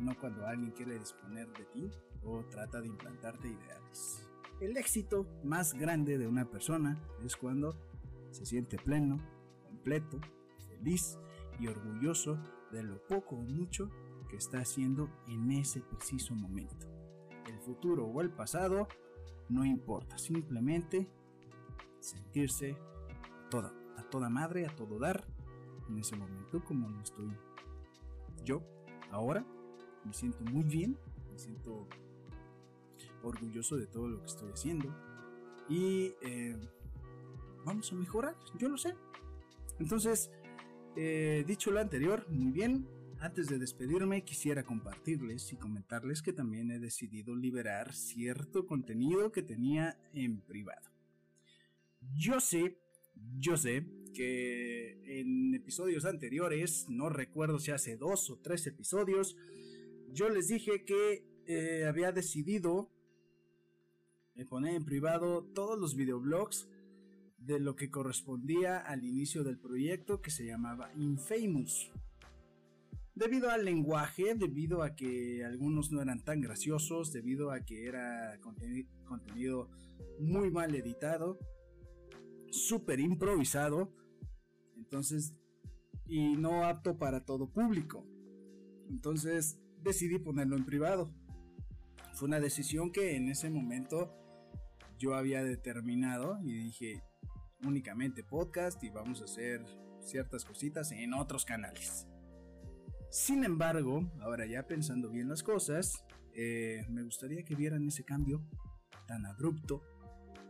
[0.00, 1.90] No cuando alguien quiere disponer de ti
[2.24, 4.26] o trata de implantarte ideales.
[4.60, 7.76] El éxito más grande de una persona es cuando
[8.30, 9.18] se siente pleno,
[9.64, 10.20] completo,
[10.68, 11.18] feliz
[11.58, 12.38] y orgulloso
[12.72, 13.90] de lo poco o mucho
[14.28, 16.86] que está haciendo en ese preciso momento.
[17.46, 18.88] El futuro o el pasado
[19.48, 21.08] no importa, simplemente
[22.00, 22.76] sentirse
[23.50, 25.24] todo a toda madre, a todo dar,
[25.88, 27.30] en ese momento como lo estoy
[28.44, 28.62] yo
[29.10, 29.44] ahora.
[30.04, 30.98] Me siento muy bien,
[31.30, 31.88] me siento
[33.24, 34.94] orgulloso de todo lo que estoy haciendo
[35.68, 36.56] y eh,
[37.64, 38.94] vamos a mejorar, yo lo sé.
[39.78, 40.30] Entonces,
[40.96, 42.86] eh, dicho lo anterior, muy bien,
[43.24, 49.42] Antes de despedirme quisiera compartirles y comentarles que también he decidido liberar cierto contenido que
[49.42, 50.90] tenía en privado.
[52.14, 52.76] Yo sé,
[53.38, 59.38] yo sé que en episodios anteriores, no recuerdo si hace dos o tres episodios,
[60.12, 62.90] yo les dije que eh, había decidido
[64.44, 66.68] poner en privado todos los videoblogs
[67.38, 71.92] de lo que correspondía al inicio del proyecto que se llamaba Infamous.
[73.14, 78.40] Debido al lenguaje, debido a que algunos no eran tan graciosos, debido a que era
[78.40, 79.70] contenido
[80.18, 81.38] muy mal editado,
[82.50, 83.92] súper improvisado,
[84.76, 85.34] entonces,
[86.06, 88.04] y no apto para todo público.
[88.88, 91.14] Entonces decidí ponerlo en privado.
[92.14, 94.12] Fue una decisión que en ese momento
[95.04, 97.02] yo había determinado y dije
[97.62, 99.62] únicamente podcast y vamos a hacer
[100.00, 102.08] ciertas cositas en otros canales.
[103.10, 108.48] Sin embargo, ahora ya pensando bien las cosas, eh, me gustaría que vieran ese cambio
[109.06, 109.82] tan abrupto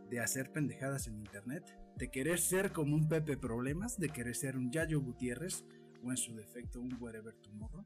[0.09, 1.65] de hacer pendejadas en internet,
[1.97, 5.65] de querer ser como un Pepe Problemas, de querer ser un Yayo Gutiérrez
[6.01, 7.85] o en su defecto un Wherever Tomorrow.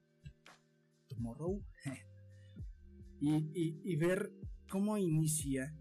[1.07, 1.63] Tomorrow.
[3.19, 4.31] y, y ver
[4.69, 5.75] cómo inicia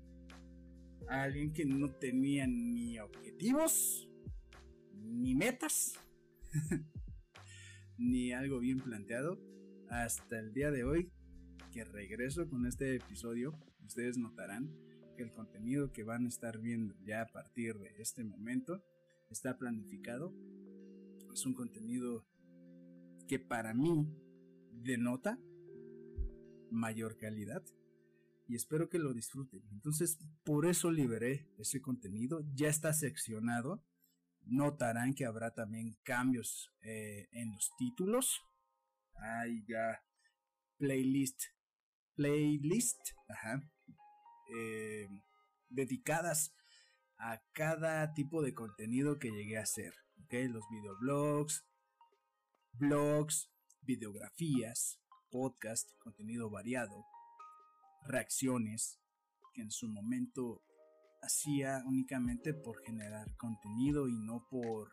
[1.09, 4.09] alguien que no tenía ni objetivos,
[4.93, 5.95] ni metas,
[7.99, 9.41] ni algo bien planteado,
[9.89, 11.11] hasta el día de hoy
[11.73, 14.75] que regreso con este episodio, ustedes notarán
[15.17, 18.83] que el contenido que van a estar viendo ya a partir de este momento
[19.31, 20.33] está planificado.
[21.33, 22.25] Es un contenido
[23.27, 24.07] que para mí
[24.73, 25.39] denota
[26.71, 27.65] mayor calidad
[28.49, 29.63] y espero que lo disfruten.
[29.71, 32.41] Entonces, por eso liberé ese contenido.
[32.55, 33.85] Ya está seccionado.
[34.41, 38.41] Notarán que habrá también cambios eh, en los títulos.
[39.21, 40.03] Hay ya
[40.79, 41.43] playlist,
[42.15, 43.69] playlist, ajá,
[44.57, 45.09] eh,
[45.69, 46.55] dedicadas
[47.19, 49.93] a cada tipo de contenido que llegué a hacer.
[50.31, 51.67] Los videoblogs,
[52.73, 53.51] blogs,
[53.83, 54.99] videografías,
[55.31, 57.05] podcast, contenido variado,
[58.09, 58.99] reacciones
[59.53, 60.63] que en su momento
[61.23, 64.91] hacía únicamente por generar contenido y no por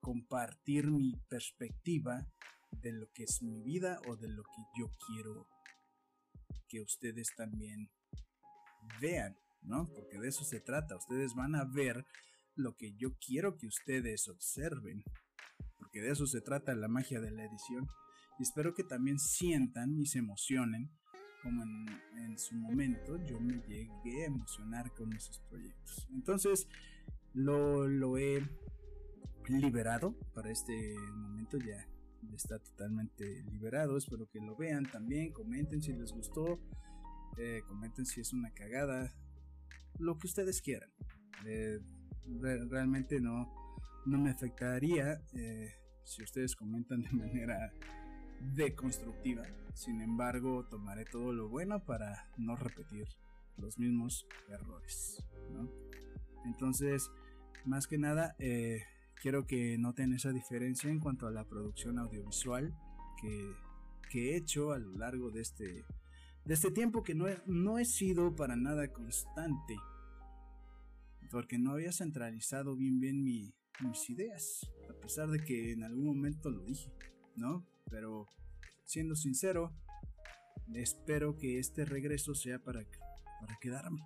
[0.00, 2.26] compartir mi perspectiva
[2.70, 5.46] de lo que es mi vida o de lo que yo quiero
[6.68, 7.90] que ustedes también
[9.00, 9.88] vean, ¿no?
[9.94, 12.06] Porque de eso se trata, ustedes van a ver
[12.54, 15.02] lo que yo quiero que ustedes observen,
[15.78, 17.86] porque de eso se trata la magia de la edición
[18.38, 20.90] y espero que también sientan y se emocionen
[21.42, 26.08] como en, su momento yo me llegué a emocionar con esos proyectos.
[26.12, 26.66] Entonces
[27.34, 28.42] lo, lo he
[29.48, 31.86] liberado para este momento ya
[32.34, 33.96] está totalmente liberado.
[33.96, 35.32] Espero que lo vean también.
[35.32, 36.58] Comenten si les gustó.
[37.38, 39.14] Eh, comenten si es una cagada.
[39.98, 40.90] Lo que ustedes quieran.
[41.46, 41.80] Eh,
[42.70, 43.52] realmente no,
[44.06, 45.74] no me afectaría eh,
[46.04, 47.72] si ustedes comentan de manera
[48.54, 49.44] deconstructiva.
[49.74, 53.06] Sin embargo, tomaré todo lo bueno para no repetir
[53.56, 55.22] los mismos errores.
[56.44, 57.10] Entonces,
[57.64, 58.82] más que nada, eh,
[59.20, 62.74] quiero que noten esa diferencia en cuanto a la producción audiovisual
[63.20, 63.54] que,
[64.14, 65.86] he hecho a lo largo de este,
[66.44, 69.76] de este tiempo que no he, no he sido para nada constante.
[71.30, 74.70] Porque no había centralizado bien bien mis ideas.
[74.90, 76.92] A pesar de que en algún momento lo dije,
[77.36, 77.64] ¿no?
[77.90, 78.28] Pero
[78.84, 79.72] siendo sincero,
[80.74, 82.82] espero que este regreso sea para,
[83.40, 84.00] para quedarme.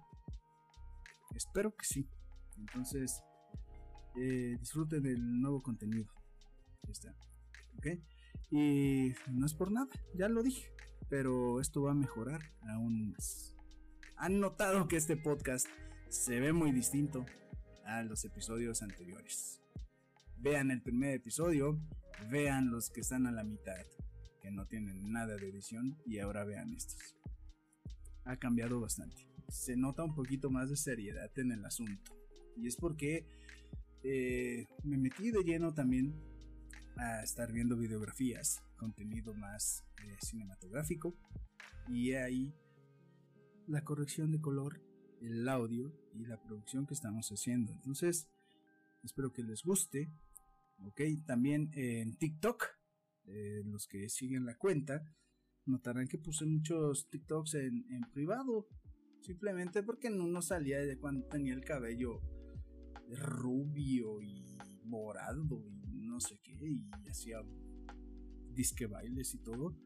[1.35, 2.09] Espero que sí.
[2.59, 3.23] Entonces,
[4.17, 6.07] eh, disfruten del nuevo contenido.
[6.89, 7.15] está.
[7.79, 7.87] ¿Ok?
[8.51, 10.73] Y no es por nada, ya lo dije.
[11.09, 13.55] Pero esto va a mejorar aún más.
[14.17, 15.67] Han notado que este podcast
[16.09, 17.27] se ve muy distinto
[17.85, 19.61] a los episodios anteriores.
[20.39, 21.79] Vean el primer episodio,
[22.31, 23.85] vean los que están a la mitad
[24.51, 27.17] no tienen nada de edición y ahora vean estos.
[28.25, 29.29] Ha cambiado bastante.
[29.49, 32.13] Se nota un poquito más de seriedad en el asunto.
[32.57, 33.27] Y es porque
[34.03, 36.15] eh, me metí de lleno también
[36.97, 41.15] a estar viendo videografías, contenido más eh, cinematográfico.
[41.89, 42.53] Y ahí
[43.69, 44.81] la corrección de color,
[45.21, 47.73] el audio y la producción que estamos haciendo.
[47.73, 48.29] Entonces,
[49.05, 50.11] espero que les guste.
[50.79, 52.77] Ok, también en TikTok
[53.29, 55.03] eh, los que siguen la cuenta,
[55.65, 58.69] notarán que puse muchos TikToks en, privado.
[59.21, 62.21] Simplemente porque no, no salía de cuando tenía el cabello
[63.09, 66.53] rubio y morado y no sé qué.
[66.53, 67.39] Y hacía
[68.53, 69.77] disque bailes y todo.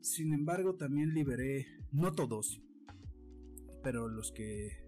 [0.00, 2.62] Sin embargo, también liberé, no todos,
[3.82, 4.84] pero los que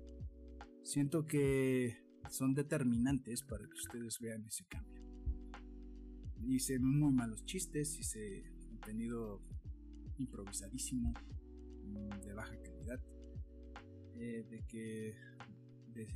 [0.82, 4.95] siento que son determinantes para que ustedes vean ese cambio.
[6.48, 9.42] Hice muy malos chistes, hice contenido
[10.18, 11.12] improvisadísimo,
[11.84, 13.00] mm, de baja calidad,
[14.14, 15.14] eh, de que
[15.92, 16.06] de,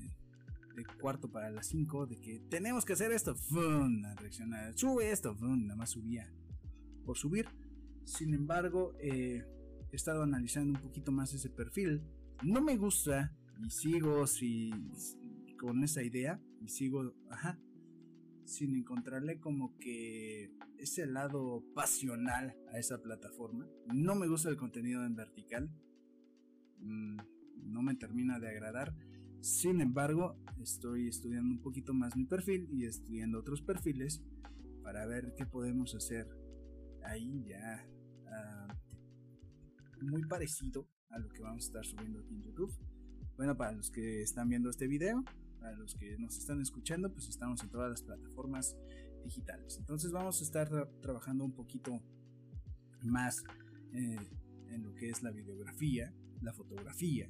[1.01, 4.05] cuarto para las 5, de que tenemos que hacer esto, ¡fum!
[4.05, 5.67] a reaccionar, sube esto, ¡fum!
[5.67, 6.33] nada más subía
[7.05, 7.47] por subir.
[8.05, 9.45] Sin embargo, eh,
[9.93, 12.03] he estado analizando un poquito más ese perfil.
[12.43, 14.71] No me gusta y sigo si,
[15.59, 17.59] con esa idea y sigo, ajá,
[18.51, 23.67] sin encontrarle como que ese lado pasional a esa plataforma.
[23.87, 25.71] No me gusta el contenido en vertical.
[26.79, 27.19] Mm,
[27.65, 28.95] no me termina de agradar.
[29.41, 34.23] Sin embargo, estoy estudiando un poquito más mi perfil y estudiando otros perfiles
[34.83, 36.27] para ver qué podemos hacer
[37.05, 37.87] ahí ya
[38.27, 38.77] ah,
[40.03, 42.77] muy parecido a lo que vamos a estar subiendo aquí en YouTube.
[43.37, 45.25] Bueno, para los que están viendo este video,
[45.61, 48.77] para los que nos están escuchando, pues estamos en todas las plataformas
[49.25, 49.77] digitales.
[49.79, 50.69] Entonces vamos a estar
[51.01, 52.01] trabajando un poquito
[53.03, 53.45] más
[53.93, 54.17] eh,
[54.71, 57.29] en lo que es la videografía, la fotografía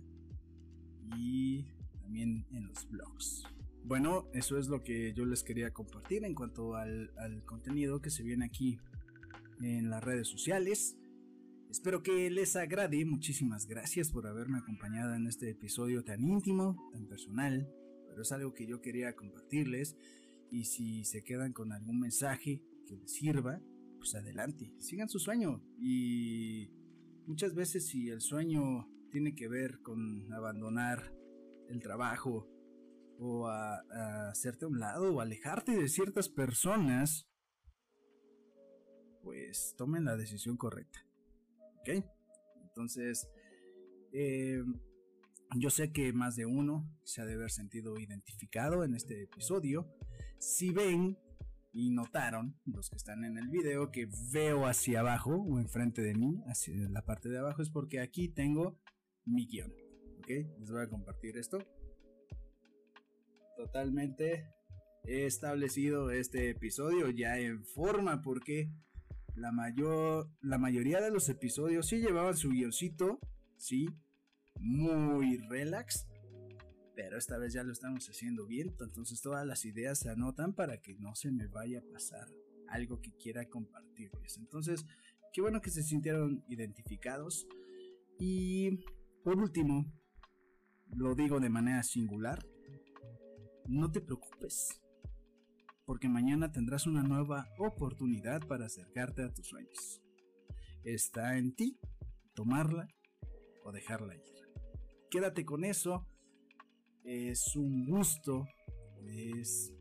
[1.17, 1.67] y
[2.01, 3.45] también en los blogs.
[3.85, 8.11] Bueno, eso es lo que yo les quería compartir en cuanto al, al contenido que
[8.11, 8.79] se viene aquí
[9.61, 10.97] en las redes sociales.
[11.71, 13.05] Espero que les agrade.
[13.05, 17.73] Muchísimas gracias por haberme acompañado en este episodio tan íntimo, tan personal,
[18.11, 19.97] pero es algo que yo quería compartirles.
[20.51, 23.61] Y si se quedan con algún mensaje que les sirva,
[23.99, 25.63] pues adelante, sigan su sueño.
[25.79, 26.71] Y
[27.27, 31.15] muchas veces si el sueño tiene que ver con abandonar
[31.69, 32.49] el trabajo
[33.19, 37.29] o a, hacerte a un lado o alejarte de ciertas personas,
[39.23, 41.07] pues tomen la decisión correcta.
[41.81, 42.05] ¿Ok?
[42.63, 43.29] Entonces,
[44.13, 44.63] eh,
[45.57, 49.89] yo sé que más de uno se ha de haber sentido identificado en este episodio.
[50.39, 51.19] Si ven
[51.73, 56.15] y notaron, los que están en el video, que veo hacia abajo o enfrente de
[56.15, 58.79] mí, hacia la parte de abajo, es porque aquí tengo
[59.25, 59.73] mi guion.
[60.19, 60.29] ¿Ok?
[60.59, 61.59] Les voy a compartir esto.
[63.57, 64.47] Totalmente
[65.05, 68.71] he establecido este episodio ya en forma porque
[69.35, 73.19] la mayor la mayoría de los episodios sí llevaban su guioncito,
[73.57, 73.89] sí,
[74.61, 76.07] muy relax,
[76.95, 80.81] pero esta vez ya lo estamos haciendo bien, entonces todas las ideas se anotan para
[80.81, 82.29] que no se me vaya a pasar
[82.69, 84.37] algo que quiera compartirles.
[84.37, 84.85] Entonces,
[85.33, 87.47] qué bueno que se sintieron identificados
[88.19, 88.85] y
[89.25, 89.91] por último,
[90.95, 92.39] lo digo de manera singular,
[93.67, 94.81] no te preocupes,
[95.85, 100.03] porque mañana tendrás una nueva oportunidad para acercarte a tus sueños.
[100.85, 101.79] Está en ti
[102.35, 102.89] tomarla
[103.63, 104.40] o dejarla ir.
[105.11, 106.07] Quédate con eso.
[107.05, 108.47] Es un gusto,
[109.05, 109.73] es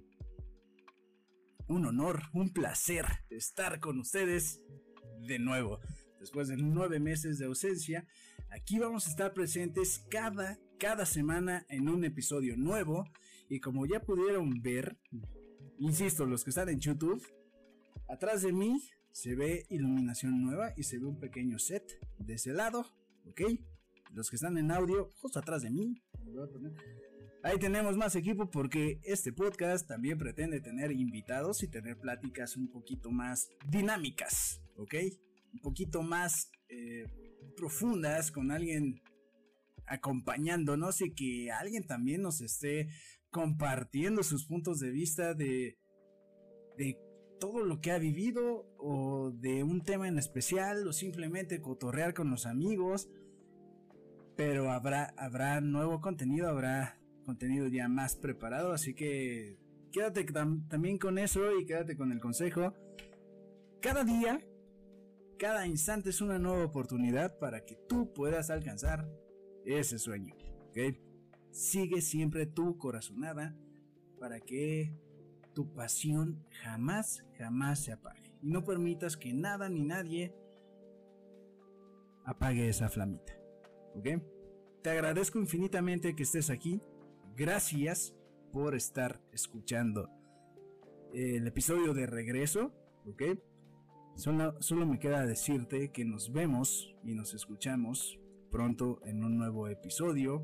[1.67, 4.61] un honor, un placer estar con ustedes
[5.27, 5.79] de nuevo.
[6.19, 8.07] Después de nueve meses de ausencia,
[8.49, 13.05] aquí vamos a estar presentes cada, cada semana en un episodio nuevo.
[13.49, 14.97] Y como ya pudieron ver,
[15.79, 17.25] Insisto, los que están en YouTube,
[18.09, 22.51] atrás de mí se ve iluminación nueva y se ve un pequeño set de ese
[22.51, 22.85] lado,
[23.25, 23.41] ¿ok?
[24.11, 26.01] Los que están en audio, justo atrás de mí.
[27.41, 32.69] Ahí tenemos más equipo porque este podcast también pretende tener invitados y tener pláticas un
[32.69, 34.95] poquito más dinámicas, ¿ok?
[35.53, 37.05] Un poquito más eh,
[37.55, 39.01] profundas con alguien
[39.85, 42.89] acompañándonos y que alguien también nos esté
[43.31, 45.77] compartiendo sus puntos de vista de,
[46.77, 46.97] de
[47.39, 52.29] todo lo que ha vivido o de un tema en especial o simplemente cotorrear con
[52.29, 53.09] los amigos.
[54.39, 59.57] Pero habrá, habrá nuevo contenido, habrá contenido ya más preparado, así que
[59.91, 60.23] quédate
[60.69, 62.73] también con eso y quédate con el consejo.
[63.81, 64.39] Cada día,
[65.37, 69.09] cada instante es una nueva oportunidad para que tú puedas alcanzar
[69.65, 70.33] ese sueño.
[71.51, 73.57] Sigue siempre tu corazonada
[74.21, 74.93] para que
[75.53, 78.31] tu pasión jamás, jamás se apague.
[78.41, 80.33] Y no permitas que nada ni nadie
[82.23, 83.38] apague esa flamita.
[84.81, 86.81] Te agradezco infinitamente que estés aquí.
[87.35, 88.15] Gracias
[88.51, 90.09] por estar escuchando
[91.13, 92.73] el episodio de regreso.
[94.15, 98.19] Solo me queda decirte que nos vemos y nos escuchamos
[98.51, 100.43] pronto en un nuevo episodio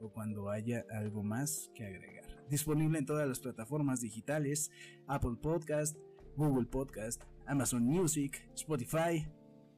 [0.00, 2.44] o cuando haya algo más que agregar.
[2.48, 4.70] Disponible en todas las plataformas digitales,
[5.06, 5.96] Apple Podcast,
[6.36, 9.26] Google Podcast, Amazon Music, Spotify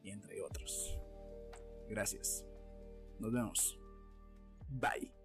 [0.03, 0.99] y entre otros.
[1.89, 2.45] Gracias.
[3.21, 3.79] Nos vemos.
[4.69, 5.16] Bye.